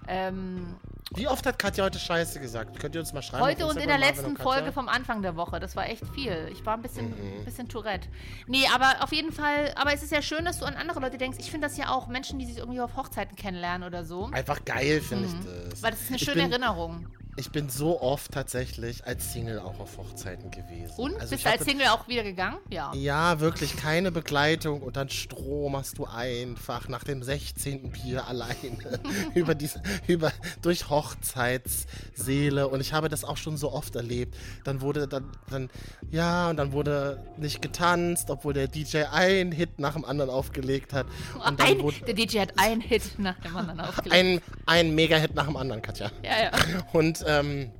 [0.05, 0.75] Ähm,
[1.15, 2.77] Wie oft hat Katja heute Scheiße gesagt?
[2.81, 3.45] Könnt ihr uns mal schreiben?
[3.45, 4.35] Heute und in der letzten?
[4.35, 5.61] Folge vom Anfang der Woche.
[5.61, 6.49] Das war echt viel.
[6.51, 7.45] Ich war ein bisschen, Mhm.
[7.45, 8.09] bisschen Tourette.
[8.47, 11.17] Nee, aber auf jeden Fall, aber es ist ja schön, dass du an andere Leute
[11.17, 11.37] denkst.
[11.39, 14.29] Ich finde das ja auch Menschen, die sich irgendwie auf Hochzeiten kennenlernen oder so.
[14.31, 15.33] Einfach geil, finde ich
[15.71, 15.81] das.
[15.83, 17.07] Weil das ist eine Ich schöne bin- Erinnerung.
[17.35, 20.93] Ich bin so oft tatsächlich als Single auch auf Hochzeiten gewesen.
[20.97, 21.15] Und?
[21.19, 22.57] Also Bist du als Single auch wieder gegangen?
[22.69, 22.93] Ja.
[22.93, 27.91] Ja, wirklich keine Begleitung und dann stromerst du einfach nach dem 16.
[27.91, 28.53] Bier alleine
[29.33, 34.35] über diese, über, durch Hochzeitsseele und ich habe das auch schon so oft erlebt.
[34.63, 35.69] Dann wurde dann, dann,
[36.11, 40.93] ja, und dann wurde nicht getanzt, obwohl der DJ einen Hit nach dem anderen aufgelegt
[40.93, 41.07] hat.
[41.47, 44.13] Und Ein, wurde der DJ hat einen Hit nach dem anderen aufgelegt.
[44.13, 46.11] ein, ein Mega-Hit nach dem anderen, Katja.
[46.23, 46.51] ja, ja.
[46.93, 47.71] Und ähm,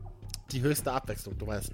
[0.52, 1.72] die höchste Abwechslung, du weißt.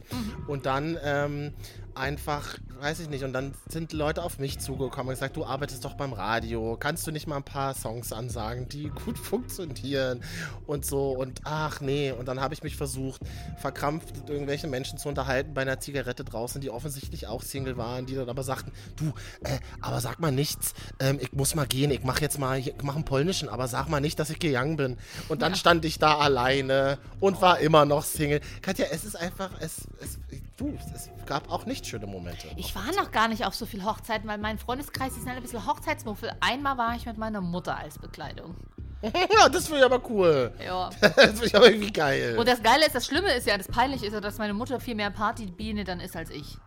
[0.47, 1.53] Und dann, ähm,
[1.95, 5.84] einfach, weiß ich nicht, und dann sind Leute auf mich zugekommen und gesagt, du arbeitest
[5.86, 10.21] doch beim Radio, kannst du nicht mal ein paar Songs ansagen, die gut funktionieren
[10.67, 13.21] und so und ach nee, und dann habe ich mich versucht,
[13.58, 18.06] verkrampft mit irgendwelchen Menschen zu unterhalten bei einer Zigarette draußen, die offensichtlich auch Single waren,
[18.06, 21.91] die dann aber sagten, du, äh, aber sag mal nichts, ähm, ich muss mal gehen,
[21.91, 24.78] ich mache jetzt mal, ich mache einen polnischen, aber sag mal nicht, dass ich gegangen
[24.78, 24.97] bin.
[25.28, 28.41] Und dann stand ich da alleine und war immer noch Single.
[28.62, 30.19] Katja, es ist einfach, es, es,
[30.60, 32.48] du, es gab auch nicht schöne Momente.
[32.56, 35.65] Ich war noch gar nicht auf so viel Hochzeiten, weil mein Freundeskreis ist ein bisschen
[35.65, 36.32] Hochzeitsmuffel.
[36.39, 38.56] Einmal war ich mit meiner Mutter als Bekleidung.
[39.02, 40.52] ja, das finde ich aber cool.
[40.63, 40.89] Ja.
[41.00, 42.38] Das finde ich aber irgendwie geil.
[42.38, 44.80] Und das Geile ist, das Schlimme ist ja, das Peinliche ist ja, dass meine Mutter
[44.80, 46.58] viel mehr Partybiene dann ist als ich.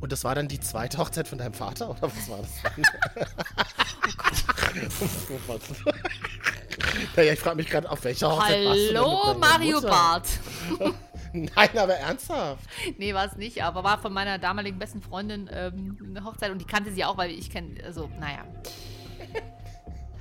[0.00, 2.84] Und das war dann die zweite Hochzeit von deinem Vater, oder was war das dann?
[5.30, 5.60] oh Gott.
[7.16, 10.22] naja, ich frage mich gerade, auf welcher Hochzeit warst du Hallo, mit deiner Mario Mutter?
[11.56, 12.64] Nein, aber ernsthaft.
[12.98, 16.60] Nee, war es nicht, aber war von meiner damaligen besten Freundin ähm, eine Hochzeit und
[16.60, 18.44] die kannte sie auch, weil ich kenne, also, naja.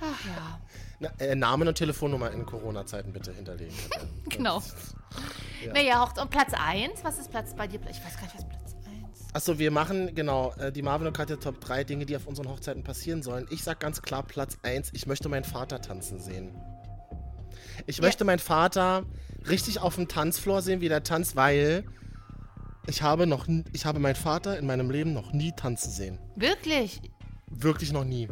[0.02, 0.60] Ach ja,
[1.00, 3.76] Na, äh, Namen und Telefonnummer in Corona-Zeiten bitte hinterlegen.
[4.30, 4.64] Genau.
[5.64, 5.74] Ja.
[5.74, 6.24] Naja, Hochzeit.
[6.24, 7.80] Und Platz 1, was ist Platz bei dir?
[7.92, 11.16] Ich weiß gar nicht, was Platz 1 Achso, wir machen, genau, äh, die Marvin und
[11.16, 13.46] Katja Top 3 Dinge, die auf unseren Hochzeiten passieren sollen.
[13.52, 16.56] Ich sag ganz klar Platz 1, ich möchte meinen Vater tanzen sehen.
[17.86, 18.04] Ich Ja.
[18.06, 19.04] möchte meinen Vater
[19.48, 21.84] richtig auf dem Tanzfloor sehen, wie der tanzt, weil
[22.88, 26.20] ich habe noch, ich habe meinen Vater in meinem Leben noch nie tanzen sehen.
[26.36, 27.02] Wirklich?
[27.48, 28.28] Wirklich noch nie.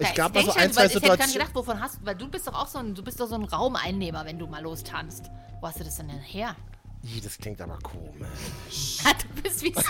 [0.00, 1.32] Ja, Ich gab mal so ein, zwei Ich hätte gar nicht Situationen.
[1.34, 3.34] gedacht, wovon hast du, weil du bist doch auch so ein, du bist doch so
[3.34, 5.30] ein Raumeinnehmer, wenn du mal los tanzt.
[5.60, 6.56] Wo hast du das denn denn her?
[7.04, 8.98] Ih, das klingt aber komisch.
[9.34, 9.82] Du bist wie so.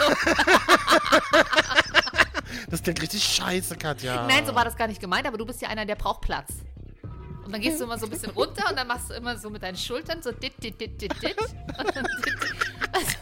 [2.71, 4.27] Das klingt richtig scheiße, Katja.
[4.27, 6.49] Nein, so war das gar nicht gemeint, aber du bist ja einer, der braucht Platz.
[7.45, 9.51] Und dann gehst du immer so ein bisschen runter und dann machst du immer so
[9.51, 11.37] mit deinen Schultern so dit, dit, dit, dit, dit.
[11.41, 12.35] Und dann dit.
[12.93, 13.13] Also,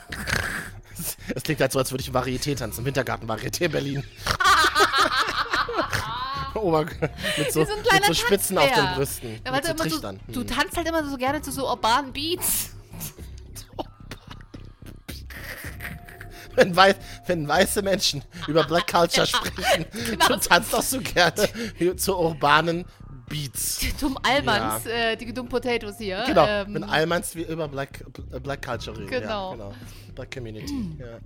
[1.35, 4.05] Es klingt halt so, als würde ich Varieté tanzen, im Wintergarten Varieté Berlin.
[6.55, 8.87] Ober mit so, so mit so Spitzen auf den.
[8.97, 9.41] Brüsten.
[9.47, 10.21] Ja, so immer so, Trichtern.
[10.29, 10.47] du Hm.
[10.49, 12.71] tanzt halt immer so gerne zu so urbanen Beats.
[16.57, 16.95] wenn, wei
[17.27, 21.49] wenn weiße Menschen über Black Culture sprechen, genau du tanzt doch so gerne
[21.97, 22.85] zu urbanen
[23.31, 23.81] Beats.
[23.99, 26.23] Dumm Almans, äh, die dummen Potatoes hier.
[26.27, 28.05] Genau, Ähm, wenn Allmanns wie über Black,
[28.43, 29.09] Black Culture reden.
[29.09, 29.51] Genau.
[29.53, 29.75] Ja, genau.
[30.15, 31.19] Black Community, ja.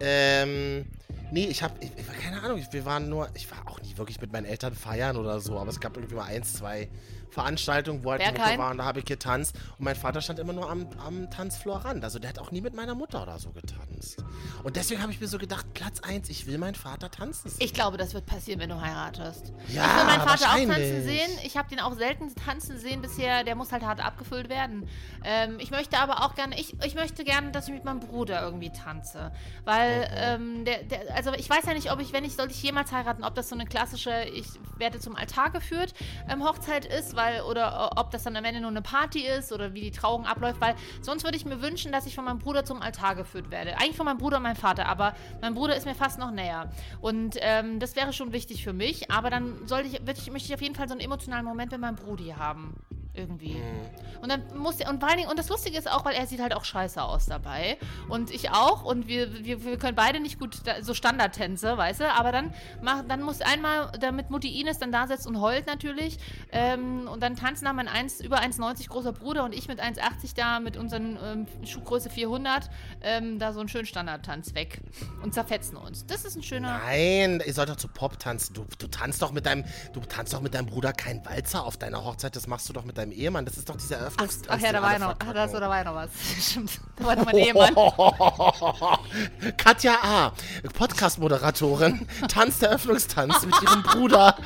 [0.00, 0.86] Ähm,
[1.30, 4.20] nee, ich hab, ich, ich, keine Ahnung, wir waren nur, ich war auch nie wirklich
[4.20, 6.88] mit meinen Eltern feiern oder so, aber es gab irgendwie mal eins, zwei
[7.30, 10.38] Veranstaltungen, wo halt die Mutter war und da habe ich getanzt und mein Vater stand
[10.38, 13.50] immer nur am, am Tanzflorrand, also der hat auch nie mit meiner Mutter oder so
[13.52, 14.22] getanzt.
[14.62, 17.60] Und deswegen habe ich mir so gedacht, Platz eins, ich will meinen Vater tanzen sehen.
[17.60, 19.52] Ich glaube, das wird passieren, wenn du heiratest.
[19.68, 21.30] Ja, ich will meinen Vater auch tanzen sehen.
[21.44, 23.44] Ich habe den auch selten tanzen sehen bisher.
[23.44, 24.88] Der muss halt hart abgefüllt werden.
[25.24, 28.42] Ähm, ich möchte aber auch gerne, ich, ich möchte gerne, dass ich mit meinem Bruder
[28.42, 29.32] irgendwie tanze.
[29.64, 32.62] Weil, ähm, der, der, also ich weiß ja nicht, ob ich, wenn ich, sollte ich
[32.62, 35.94] jemals heiraten, ob das so eine klassische, ich werde zum Altar geführt,
[36.28, 39.74] ähm, Hochzeit ist, weil, oder ob das dann am Ende nur eine Party ist oder
[39.74, 42.64] wie die Trauung abläuft, weil sonst würde ich mir wünschen, dass ich von meinem Bruder
[42.64, 43.76] zum Altar geführt werde.
[43.76, 46.70] Eigentlich von meinem Bruder und meinem Vater, aber mein Bruder ist mir fast noch näher.
[47.00, 50.54] Und ähm, das wäre schon wichtig für mich, aber dann sollte ich, ich, möchte ich
[50.54, 52.74] auf jeden Fall so einen emotionalen Moment mit meinem Brudi haben.
[53.20, 53.54] Irgendwie.
[53.54, 54.22] Mhm.
[54.22, 56.26] Und dann muss er, und vor allen Dingen, und das Lustige ist auch, weil er
[56.26, 57.76] sieht halt auch scheiße aus dabei.
[58.08, 58.84] Und ich auch.
[58.84, 62.12] Und wir, wir, wir können beide nicht gut da, so Standardtänze, weißt du?
[62.12, 66.18] Aber dann, mach, dann muss einmal, damit Mutti Ines dann da sitzt und heult natürlich.
[66.52, 70.34] Ähm, und dann tanzen da mein 1, über 1,90 großer Bruder und ich mit 1,80
[70.34, 72.70] da mit unseren ähm, Schuhgröße 400
[73.02, 74.80] ähm, da so einen schönen Standardtanz weg.
[75.22, 76.06] Und zerfetzen uns.
[76.06, 76.80] Das ist ein schöner.
[76.84, 78.54] Nein, ihr sollt doch zu Pop tanzen.
[78.54, 81.76] Du, du tanzt doch mit deinem, du tanzt doch mit deinem Bruder keinen Walzer auf
[81.76, 82.36] deiner Hochzeit.
[82.36, 83.44] Das machst du doch mit deinem Ehemann.
[83.44, 84.46] Das ist doch dieser Ach, Eröffnungstanz.
[84.48, 85.60] ach ja, den da war noch, ach, verkacken.
[85.60, 86.10] da, war ja noch was.
[86.50, 86.80] Stimmt.
[86.96, 87.74] Da war noch mein Ehemann.
[89.56, 90.32] Katja A.,
[90.74, 94.36] Podcast-Moderatorin, tanzt der Öffnungstanz mit ihrem Bruder.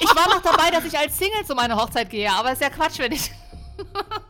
[0.00, 2.70] Ich war noch dabei, dass ich als Single zu meiner Hochzeit gehe, aber ist ja
[2.70, 3.30] Quatsch, wenn ich.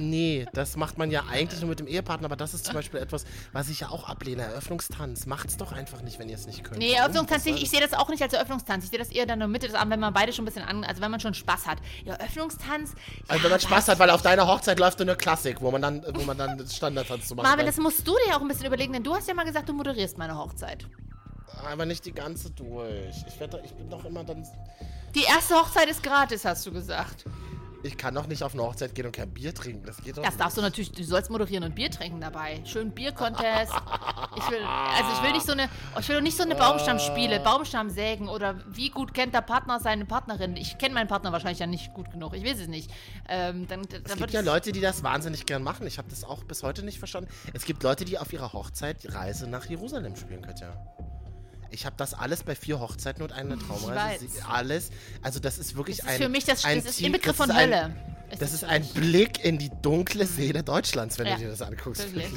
[0.00, 3.00] Nee, das macht man ja eigentlich nur mit dem Ehepartner, aber das ist zum Beispiel
[3.00, 4.42] etwas, was ich ja auch ablehne.
[4.42, 5.26] Eröffnungstanz.
[5.26, 6.78] Macht's doch einfach nicht, wenn ihr es nicht könnt.
[6.78, 6.92] Nee?
[6.92, 8.84] Eröffnungstanz, Was ich, sehe das auch nicht als Eröffnungstanz.
[8.84, 10.62] Ich sehe das eher dann nur Mitte des Abends, wenn man beide schon ein bisschen
[10.62, 10.84] an.
[10.84, 11.78] Also wenn man schon Spaß hat.
[12.04, 12.92] Ja, Eröffnungstanz.
[13.26, 15.72] Also ja, wenn man Spaß hat, weil auf deiner Hochzeit läuft nur eine Klassik, wo
[15.72, 18.46] man dann, wo man dann Standardtanz zu machen Marvin, das musst du dir auch ein
[18.46, 20.86] bisschen überlegen, denn du hast ja mal gesagt, du moderierst meine Hochzeit.
[21.68, 23.16] Aber nicht die ganze durch.
[23.26, 24.46] Ich, werd, ich bin doch immer dann.
[25.16, 27.24] Die erste Hochzeit ist gratis, hast du gesagt.
[27.84, 29.86] Ich kann doch nicht auf eine Hochzeit gehen und kein Bier trinken.
[29.86, 30.40] Das geht doch Das nicht.
[30.40, 32.60] darfst du natürlich, du sollst moderieren und Bier trinken dabei.
[32.64, 33.72] Schön Bier-Contest.
[34.36, 37.38] Ich will, also ich will nicht so eine, ich will doch nicht so eine Baumstammspiele,
[37.40, 40.56] Baumstamm sägen oder wie gut kennt der Partner seine Partnerin.
[40.56, 42.34] Ich kenne meinen Partner wahrscheinlich ja nicht gut genug.
[42.34, 42.90] Ich weiß es nicht.
[43.28, 45.86] Ähm, dann, dann Es gibt ja Leute, die das wahnsinnig gern machen.
[45.86, 47.30] Ich habe das auch bis heute nicht verstanden.
[47.54, 50.74] Es gibt Leute, die auf ihrer Hochzeit Reise nach Jerusalem spielen, Katja.
[51.70, 54.26] Ich habe das alles bei vier Hochzeiten und einer Traumreise.
[54.48, 54.90] Alles.
[55.22, 56.22] Also das ist wirklich Das ist ein.
[56.22, 57.96] für mich das, ein das ist Ziel- Inbegriff von ist ein- Hölle.
[58.30, 58.84] Es Das ist für ein.
[58.94, 62.14] Blick in die dunkle Seele Deutschlands, wenn Ja, du dir das anguckst.
[62.14, 62.30] wirklich.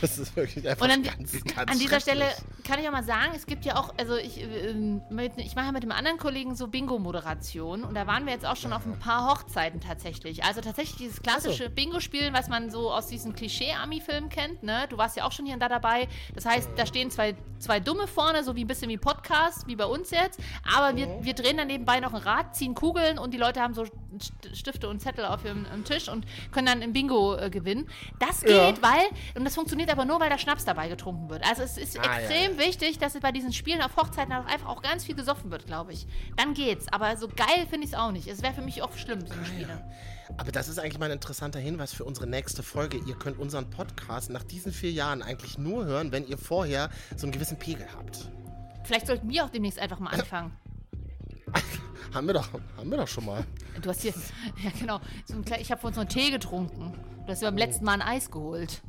[0.00, 2.24] Das ist wirklich einfach Und an, ganz, ganz an dieser Stelle
[2.64, 5.66] kann ich auch mal sagen, es gibt ja auch, also ich, ähm, mit, ich mache
[5.66, 8.84] ja mit dem anderen Kollegen so Bingo-Moderation und da waren wir jetzt auch schon auf
[8.84, 10.44] ein paar Hochzeiten tatsächlich.
[10.44, 14.86] Also tatsächlich dieses klassische Bingo-Spielen, was man so aus diesen Klischee-Ami-Filmen kennt, ne?
[14.88, 16.08] Du warst ja auch schon hier und da dabei.
[16.34, 19.76] Das heißt, da stehen zwei, zwei Dumme vorne, so wie ein bisschen wie Podcast, wie
[19.76, 20.40] bei uns jetzt.
[20.76, 23.74] Aber wir, wir drehen dann nebenbei noch ein Rad, ziehen Kugeln und die Leute haben
[23.74, 27.88] so St- Stifte und Zettel auf ihrem Tisch und können dann im Bingo äh, gewinnen.
[28.18, 28.74] Das geht, Ja.
[28.82, 31.44] weil, und das funktioniert aber nur, weil da Schnaps dabei getrunken wird.
[31.48, 34.68] Also es ist Ah, ja, extrem wichtig, dass bei diesen Spielen auf Hochzeiten auch einfach
[34.68, 36.06] auch ganz viel gesoffen wird, glaube ich.
[36.36, 36.86] Dann geht's.
[36.92, 38.26] Aber so geil finde ich es auch nicht.
[38.28, 39.84] Es wäre für mich auch schlimm, so eine Spiele.
[40.38, 42.98] Aber das ist eigentlich mal ein interessanter Hinweis für unsere nächste Folge.
[43.06, 47.26] Ihr könnt unseren Podcast nach diesen vier Jahren eigentlich nur hören, wenn ihr vorher so
[47.26, 48.30] einen gewissen Pegel habt.
[48.84, 50.56] Vielleicht sollten wir auch demnächst einfach mal anfangen.
[52.14, 53.44] Haben wir doch, haben wir doch schon mal.
[53.80, 54.12] Du hast hier,
[54.62, 56.92] ja genau, so ein, ich habe vor uns noch einen Tee getrunken.
[57.26, 58.82] Du hast dir beim letzten Mal ein Eis geholt.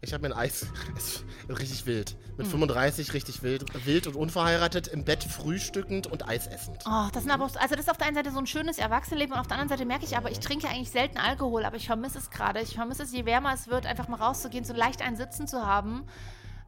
[0.00, 2.16] Ich habe mir ein Eis, es richtig wild.
[2.36, 6.78] Mit 35 richtig wild, wild und unverheiratet, im Bett frühstückend und Eis essend.
[6.84, 8.76] Oh, das sind aber, auch- also das ist auf der einen Seite so ein schönes
[8.78, 11.76] Erwachsenenleben und auf der anderen Seite merke ich aber, ich trinke eigentlich selten Alkohol, aber
[11.76, 12.60] ich vermisse es gerade.
[12.60, 15.64] Ich vermisse es, je wärmer es wird, einfach mal rauszugehen, so leicht einen Sitzen zu
[15.64, 16.04] haben.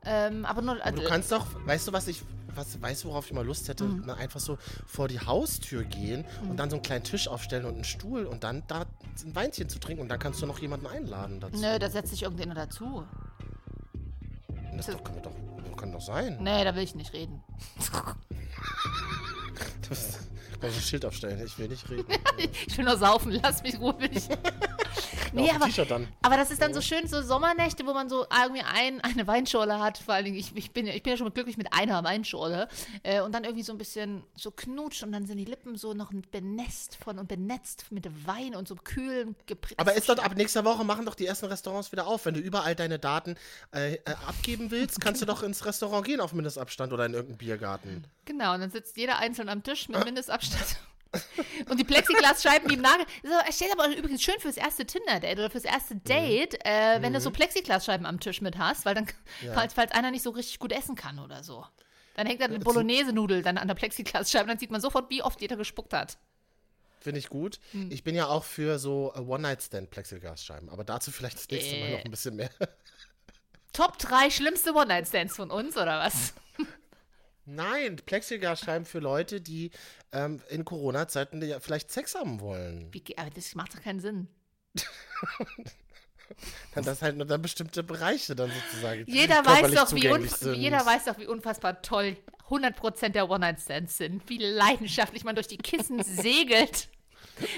[0.04, 2.22] Ähm, aber nur, Aber also, du kannst doch, weißt du, was ich,
[2.56, 3.84] was, weißt du, worauf ich mal Lust hätte?
[3.84, 4.04] Mhm.
[4.06, 7.74] Na, einfach so vor die Haustür gehen und dann so einen kleinen Tisch aufstellen und
[7.74, 8.86] einen Stuhl und dann da
[9.24, 11.60] ein Weinchen zu trinken und dann kannst du noch jemanden einladen dazu.
[11.60, 13.04] nö, da setzt sich irgendjemand dazu.
[14.48, 15.32] Und das doch, kann, doch,
[15.64, 16.38] das kann doch sein.
[16.40, 17.42] Nee, da will ich nicht reden.
[19.88, 20.18] Das,
[20.60, 22.06] kann ich ein Schild aufstellen, ich will nicht reden.
[22.66, 24.28] Ich will nur saufen, lass mich ruhig.
[25.42, 26.08] Nee, aber, dann.
[26.22, 29.78] aber das ist dann so schön, so Sommernächte, wo man so irgendwie ein, eine Weinschorle
[29.80, 29.98] hat.
[29.98, 32.68] Vor allen Dingen, ich, ich, bin, ja- ich bin ja schon glücklich mit einer Weinschorle.
[33.02, 35.94] Äh, und dann irgendwie so ein bisschen so knutscht und dann sind die Lippen so
[35.94, 39.78] noch benässt von und benetzt mit Wein und so kühlen geprägt.
[39.78, 42.24] Aber ist doch ab nächster Woche machen doch die ersten Restaurants wieder auf.
[42.26, 43.36] Wenn du überall deine Daten
[43.74, 47.38] äh, äh, abgeben willst, kannst du doch ins Restaurant gehen auf Mindestabstand oder in irgendeinen
[47.38, 48.06] Biergarten.
[48.24, 50.78] Genau, und dann sitzt jeder einzeln am Tisch mit Mindestabstand.
[51.70, 53.06] Und die Plexiglasscheiben, die im Nagel.
[53.22, 57.20] Das steht aber übrigens schön fürs erste Tinder-Date oder fürs erste Date, äh, wenn du
[57.20, 59.06] so Plexiglasscheiben am Tisch mit hast, weil dann,
[59.54, 61.64] falls, falls einer nicht so richtig gut essen kann oder so.
[62.14, 65.40] Dann hängt da eine Bolognese-Nudel dann an der Plexiglasscheibe dann sieht man sofort, wie oft
[65.40, 66.16] jeder gespuckt hat.
[67.00, 67.60] Finde ich gut.
[67.72, 67.90] Hm.
[67.92, 70.70] Ich bin ja auch für so äh, One-Night-Stand-Plexiglasscheiben.
[70.70, 71.92] Aber dazu vielleicht das nächste Mal Äh.
[71.98, 72.50] noch ein bisschen mehr.
[73.72, 76.32] Top 3 schlimmste One-Night-Stands von uns, oder was?
[77.46, 79.70] Nein, Plexiglasscheiben für Leute, die
[80.12, 82.92] ähm, in Corona-Zeiten ja vielleicht Sex haben wollen.
[82.92, 84.28] Wie, aber das macht doch keinen Sinn.
[86.74, 89.04] Dann das halt nur dann bestimmte Bereiche dann sozusagen.
[89.06, 90.56] Jeder weiß, doch, wie sind.
[90.56, 92.16] jeder weiß doch, wie unfassbar toll
[92.48, 94.28] 100% der One-Night-Stands sind.
[94.28, 96.88] Wie leidenschaftlich man durch die Kissen segelt,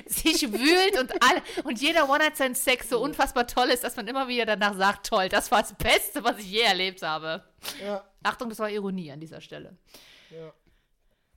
[0.07, 4.47] sich wühlt und alle und jeder One-Night-Stand-Sex so unfassbar toll ist, dass man immer wieder
[4.47, 7.45] danach sagt, toll, das war das Beste, was ich je erlebt habe.
[7.83, 8.05] Ja.
[8.23, 9.77] Achtung, das war Ironie an dieser Stelle.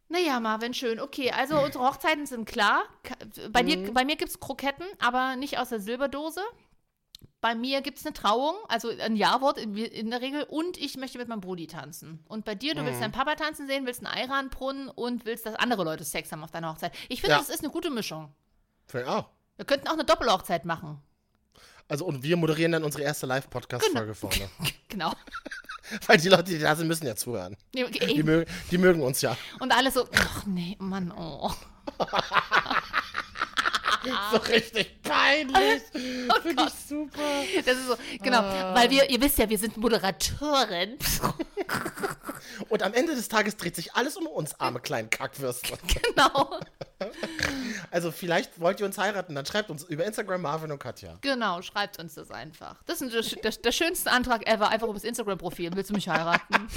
[0.09, 0.99] Naja, Marvin, schön.
[0.99, 2.83] Okay, also unsere Hochzeiten sind klar.
[3.51, 6.41] Bei, dir, bei mir gibt es Kroketten, aber nicht aus der Silberdose.
[7.39, 10.43] Bei mir gibt es eine Trauung, also ein Ja-Wort in, in der Regel.
[10.43, 12.23] Und ich möchte mit meinem Brudi tanzen.
[12.27, 15.55] Und bei dir, du willst deinen Papa tanzen sehen, willst einen Eiranbrunnen und willst, dass
[15.55, 16.93] andere Leute Sex haben auf deiner Hochzeit.
[17.09, 17.39] Ich finde, Ja.
[17.39, 18.31] das ist eine gute Mischung.
[18.87, 19.29] Finde auch.
[19.55, 21.01] Wir könnten auch eine Doppelhochzeit machen.
[21.91, 24.49] Also und wir moderieren dann unsere erste Live-Podcast-Folge vorne.
[24.87, 25.13] Genau.
[26.07, 27.57] Weil die Leute, die da sind, müssen ja zuhören.
[27.73, 29.37] Nee, okay, Die, mögen, die mögen uns ja.
[29.59, 31.51] Und alle so, ach nee, Mann, oh.
[34.31, 35.81] So richtig peinlich.
[36.29, 37.43] Oh Finde ich super.
[37.65, 38.41] Das ist so, genau.
[38.41, 40.97] Weil wir, ihr wisst ja, wir sind Moderatoren.
[42.69, 45.77] Und am Ende des Tages dreht sich alles um uns, arme kleinen Kackwürste.
[46.15, 46.59] genau.
[47.89, 51.17] Also vielleicht wollt ihr uns heiraten, dann schreibt uns über Instagram Marvin und Katja.
[51.21, 52.75] Genau, schreibt uns das einfach.
[52.85, 55.71] Das ist der, der, der schönste Antrag ever, einfach über das Instagram-Profil.
[55.75, 56.67] Willst du mich heiraten?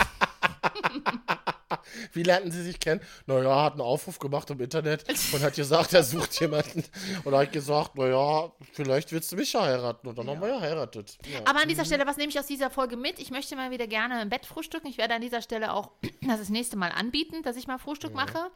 [2.12, 3.00] Wie lernten sie sich kennen?
[3.26, 6.84] Naja, hat einen Aufruf gemacht im Internet und hat gesagt, er sucht jemanden.
[7.24, 10.08] Und hat gesagt, naja, vielleicht willst du mich heiraten.
[10.08, 11.18] Und dann haben wir ja heiratet.
[11.32, 11.40] Ja.
[11.44, 13.18] Aber an dieser Stelle, was nehme ich aus dieser Folge mit?
[13.18, 14.86] Ich möchte mal wieder gerne im Bett frühstücken.
[14.86, 15.90] Ich werde an dieser Stelle auch
[16.22, 18.50] das, das nächste Mal anbieten, dass ich mal Frühstück mache.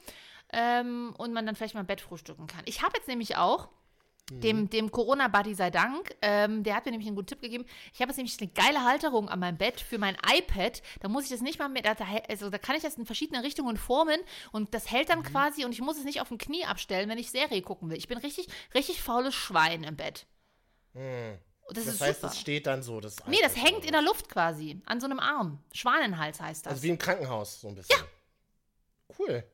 [0.50, 2.62] Ähm, und man dann vielleicht mal im Bett frühstücken kann.
[2.64, 3.68] Ich habe jetzt nämlich auch
[4.30, 6.14] Dem, dem Corona-Buddy sei Dank.
[6.20, 7.64] Ähm, der hat mir nämlich einen guten Tipp gegeben.
[7.94, 10.82] Ich habe jetzt nämlich eine geile Halterung an meinem Bett für mein iPad.
[11.00, 13.06] Da muss ich das nicht mal mehr, da, da- also da kann ich das in
[13.06, 14.20] verschiedene Richtungen formen
[14.52, 15.12] und das hält Mhm.
[15.12, 17.88] dann quasi und ich muss es nicht auf dem Knie abstellen, wenn ich Serie gucken
[17.90, 17.96] will.
[17.96, 20.26] Ich bin richtig, richtig faules Schwein im Bett.
[20.92, 21.38] Das, Mhm.
[21.74, 22.32] Das ist heißt, super.
[22.32, 23.00] es steht dann so.
[23.00, 25.62] Das Nee, das hängt in der Luft quasi, an so einem Arm.
[25.72, 26.70] Schwanenhals heißt das.
[26.72, 27.96] Also wie im Krankenhaus, so ein bisschen.
[27.98, 29.14] Ja.
[29.18, 29.44] Cool.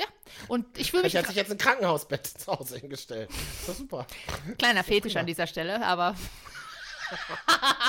[0.00, 0.06] Ja.
[0.48, 3.30] Und ich fühle mich Ich hat sich jetzt ein Krankenhausbett zu Hause hingestellt.
[3.30, 4.06] Das ist super.
[4.58, 6.14] Kleiner Fetisch an dieser Stelle, aber.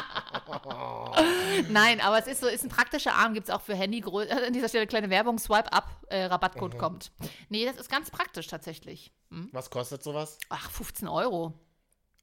[1.70, 4.00] Nein, aber es ist so, ist ein praktischer Arm, gibt es auch für Handy.
[4.00, 7.12] Äh, An dieser Stelle kleine Werbung, Swipe up, äh, Rabattcode kommt.
[7.50, 9.12] Nee, das ist ganz praktisch tatsächlich.
[9.30, 9.50] Hm?
[9.52, 10.38] Was kostet sowas?
[10.50, 11.54] Ach, 15 Euro.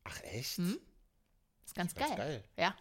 [0.05, 0.59] Ach, echt?
[0.59, 2.16] Ist ganz, Ganz geil.
[2.16, 2.45] geil.
[2.57, 2.74] Ja.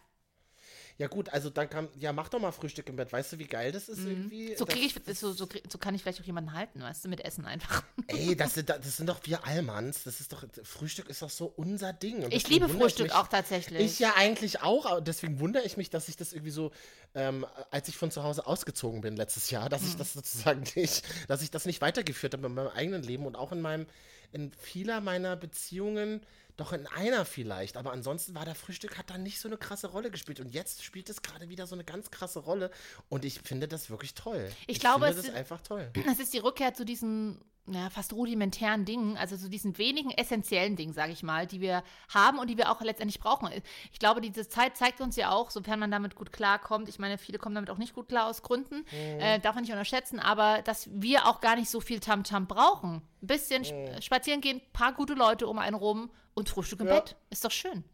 [0.98, 3.12] Ja gut, also dann kann, ja mach doch mal Frühstück im Bett.
[3.12, 4.50] Weißt du, wie geil das ist irgendwie?
[4.50, 4.56] Mhm.
[4.56, 7.04] So Das- kriege ich, so, so, krieg- so kann ich vielleicht auch jemanden halten, weißt
[7.04, 7.84] du, mit Essen einfach.
[8.08, 10.02] Ey, das sind, das sind doch wir Allmanns.
[10.02, 12.26] Das ist doch, Frühstück ist doch so unser Ding.
[12.30, 13.80] Ich liebe ich Frühstück mich- auch tatsächlich.
[13.80, 16.72] Ich ja eigentlich auch, aber deswegen wundere ich mich, dass ich das irgendwie so,
[17.14, 19.98] ähm, als ich von zu Hause ausgezogen bin letztes Jahr, dass ich Mhm.
[19.98, 23.52] das sozusagen nicht, dass ich das nicht weitergeführt habe in meinem eigenen Leben und auch
[23.52, 23.86] in meinem,
[24.32, 26.20] in vieler meiner Beziehungen,
[26.56, 29.86] doch in einer vielleicht, aber ansonsten war der Frühstück, hat da nicht so eine krasse
[29.88, 32.70] Rolle gespielt und jetzt spielt es gerade wieder so eine ganz krasse Rolle
[33.08, 34.50] und ich finde das wirklich toll.
[34.66, 35.90] Ich glaube, finde es das sind- einfach toll.
[36.06, 37.40] Das ist die Rückkehr zu diesen
[37.72, 41.82] ja, fast rudimentären Dingen, also zu diesen wenigen essentiellen Dingen, sage ich mal, die wir
[42.12, 43.48] haben und die wir auch letztendlich brauchen.
[43.92, 47.18] Ich glaube, diese Zeit zeigt uns ja auch, sofern man damit gut klarkommt, ich meine,
[47.18, 50.62] viele kommen damit auch nicht gut klar aus Gründen, äh, darf man nicht unterschätzen, aber
[50.62, 53.02] dass wir auch gar nicht so viel Tamtam brauchen.
[53.22, 56.94] Ein bisschen sp spazieren gehen, paar gute Leute um einen rum und Frühstück im Ja.
[56.94, 57.16] Bett.
[57.30, 57.84] Ist doch schön.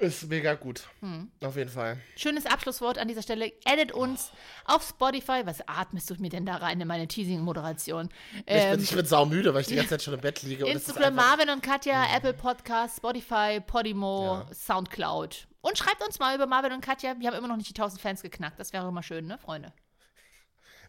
[0.00, 0.88] Ist mega gut.
[1.00, 1.30] Hm.
[1.44, 1.98] Auf jeden Fall.
[2.16, 3.52] Schönes Abschlusswort an dieser Stelle.
[3.66, 4.32] Edit uns
[4.64, 5.42] auf Spotify.
[5.44, 8.08] Was atmest du mir denn da rein in meine Teasing-Moderation?
[8.32, 10.64] ich, Ähm, bin, ich bin saumüde, weil ich die ganze Zeit schon im Bett liege.
[10.64, 14.54] und es ist Instagram Marvin und Katja, Apple Podcast, Spotify, Podimo, Ja.
[14.54, 15.46] Soundcloud.
[15.60, 17.16] Und schreibt uns mal über Marvin und Katja.
[17.18, 18.58] Wir haben immer noch nicht die 1000 Fans geknackt.
[18.58, 19.74] Das wäre immer schön, ne, Freunde?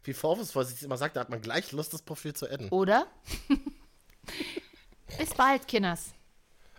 [0.05, 2.69] Wie vorwurfsvoll sie es immer sagt, da hat man gleich Lust, das Profil zu adden.
[2.69, 3.07] Oder?
[5.17, 6.13] Bis bald, Kinders.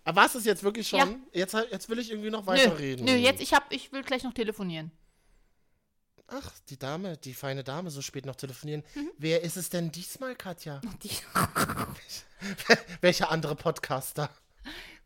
[0.05, 0.99] Aber war es das jetzt wirklich schon?
[0.99, 1.41] Ja.
[1.41, 3.05] Jetzt, jetzt will ich irgendwie noch Nö, weiterreden.
[3.07, 4.91] nö, jetzt, ich, hab, ich will gleich noch telefonieren.
[6.27, 8.83] Ach, die Dame, die feine Dame, so spät noch telefonieren.
[8.95, 9.11] Mhm.
[9.19, 10.81] Wer ist es denn diesmal, Katja?
[11.03, 11.11] Die
[13.01, 14.31] Welcher andere Podcaster?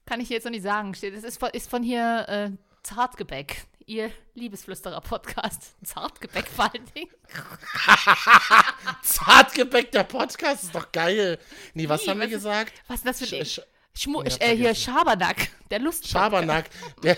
[0.06, 0.92] kann ich jetzt noch nicht sagen.
[0.94, 2.50] Es ist von, ist von hier äh,
[2.84, 3.64] Zartgebäck.
[3.86, 5.74] Ihr Liebesflüsterer-Podcast.
[5.84, 7.10] Zartgebäck vor allen Dingen.
[9.02, 11.38] Zartgebäck, der Podcast, ist doch geil.
[11.74, 12.72] Nee, was Wie, haben wir was ist- gesagt?
[12.88, 13.46] Was ist das für ein
[13.96, 14.74] Schmu Ich äh, Hier.
[14.74, 15.48] Schabernack.
[15.70, 16.06] Der Lust.
[16.06, 16.66] Schabernack,
[17.02, 17.16] der,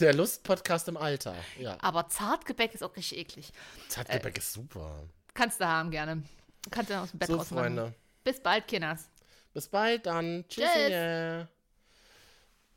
[0.00, 1.34] der Lustpodcast im Alter.
[1.58, 3.52] Ja, Aber Zartgebäck ist auch richtig eklig.
[3.88, 5.04] Zartgebäck Äh, ist super.
[5.34, 6.22] Kannst du haben, gerne.
[6.70, 7.76] Kannst du aus dem Bett So, rausmachen.
[7.76, 7.94] Freunde.
[8.24, 9.08] Bis bald, Kinders.
[9.54, 10.44] Bis bald dann.
[10.48, 10.64] Tschüss.
[10.64, 11.46] Tschüss.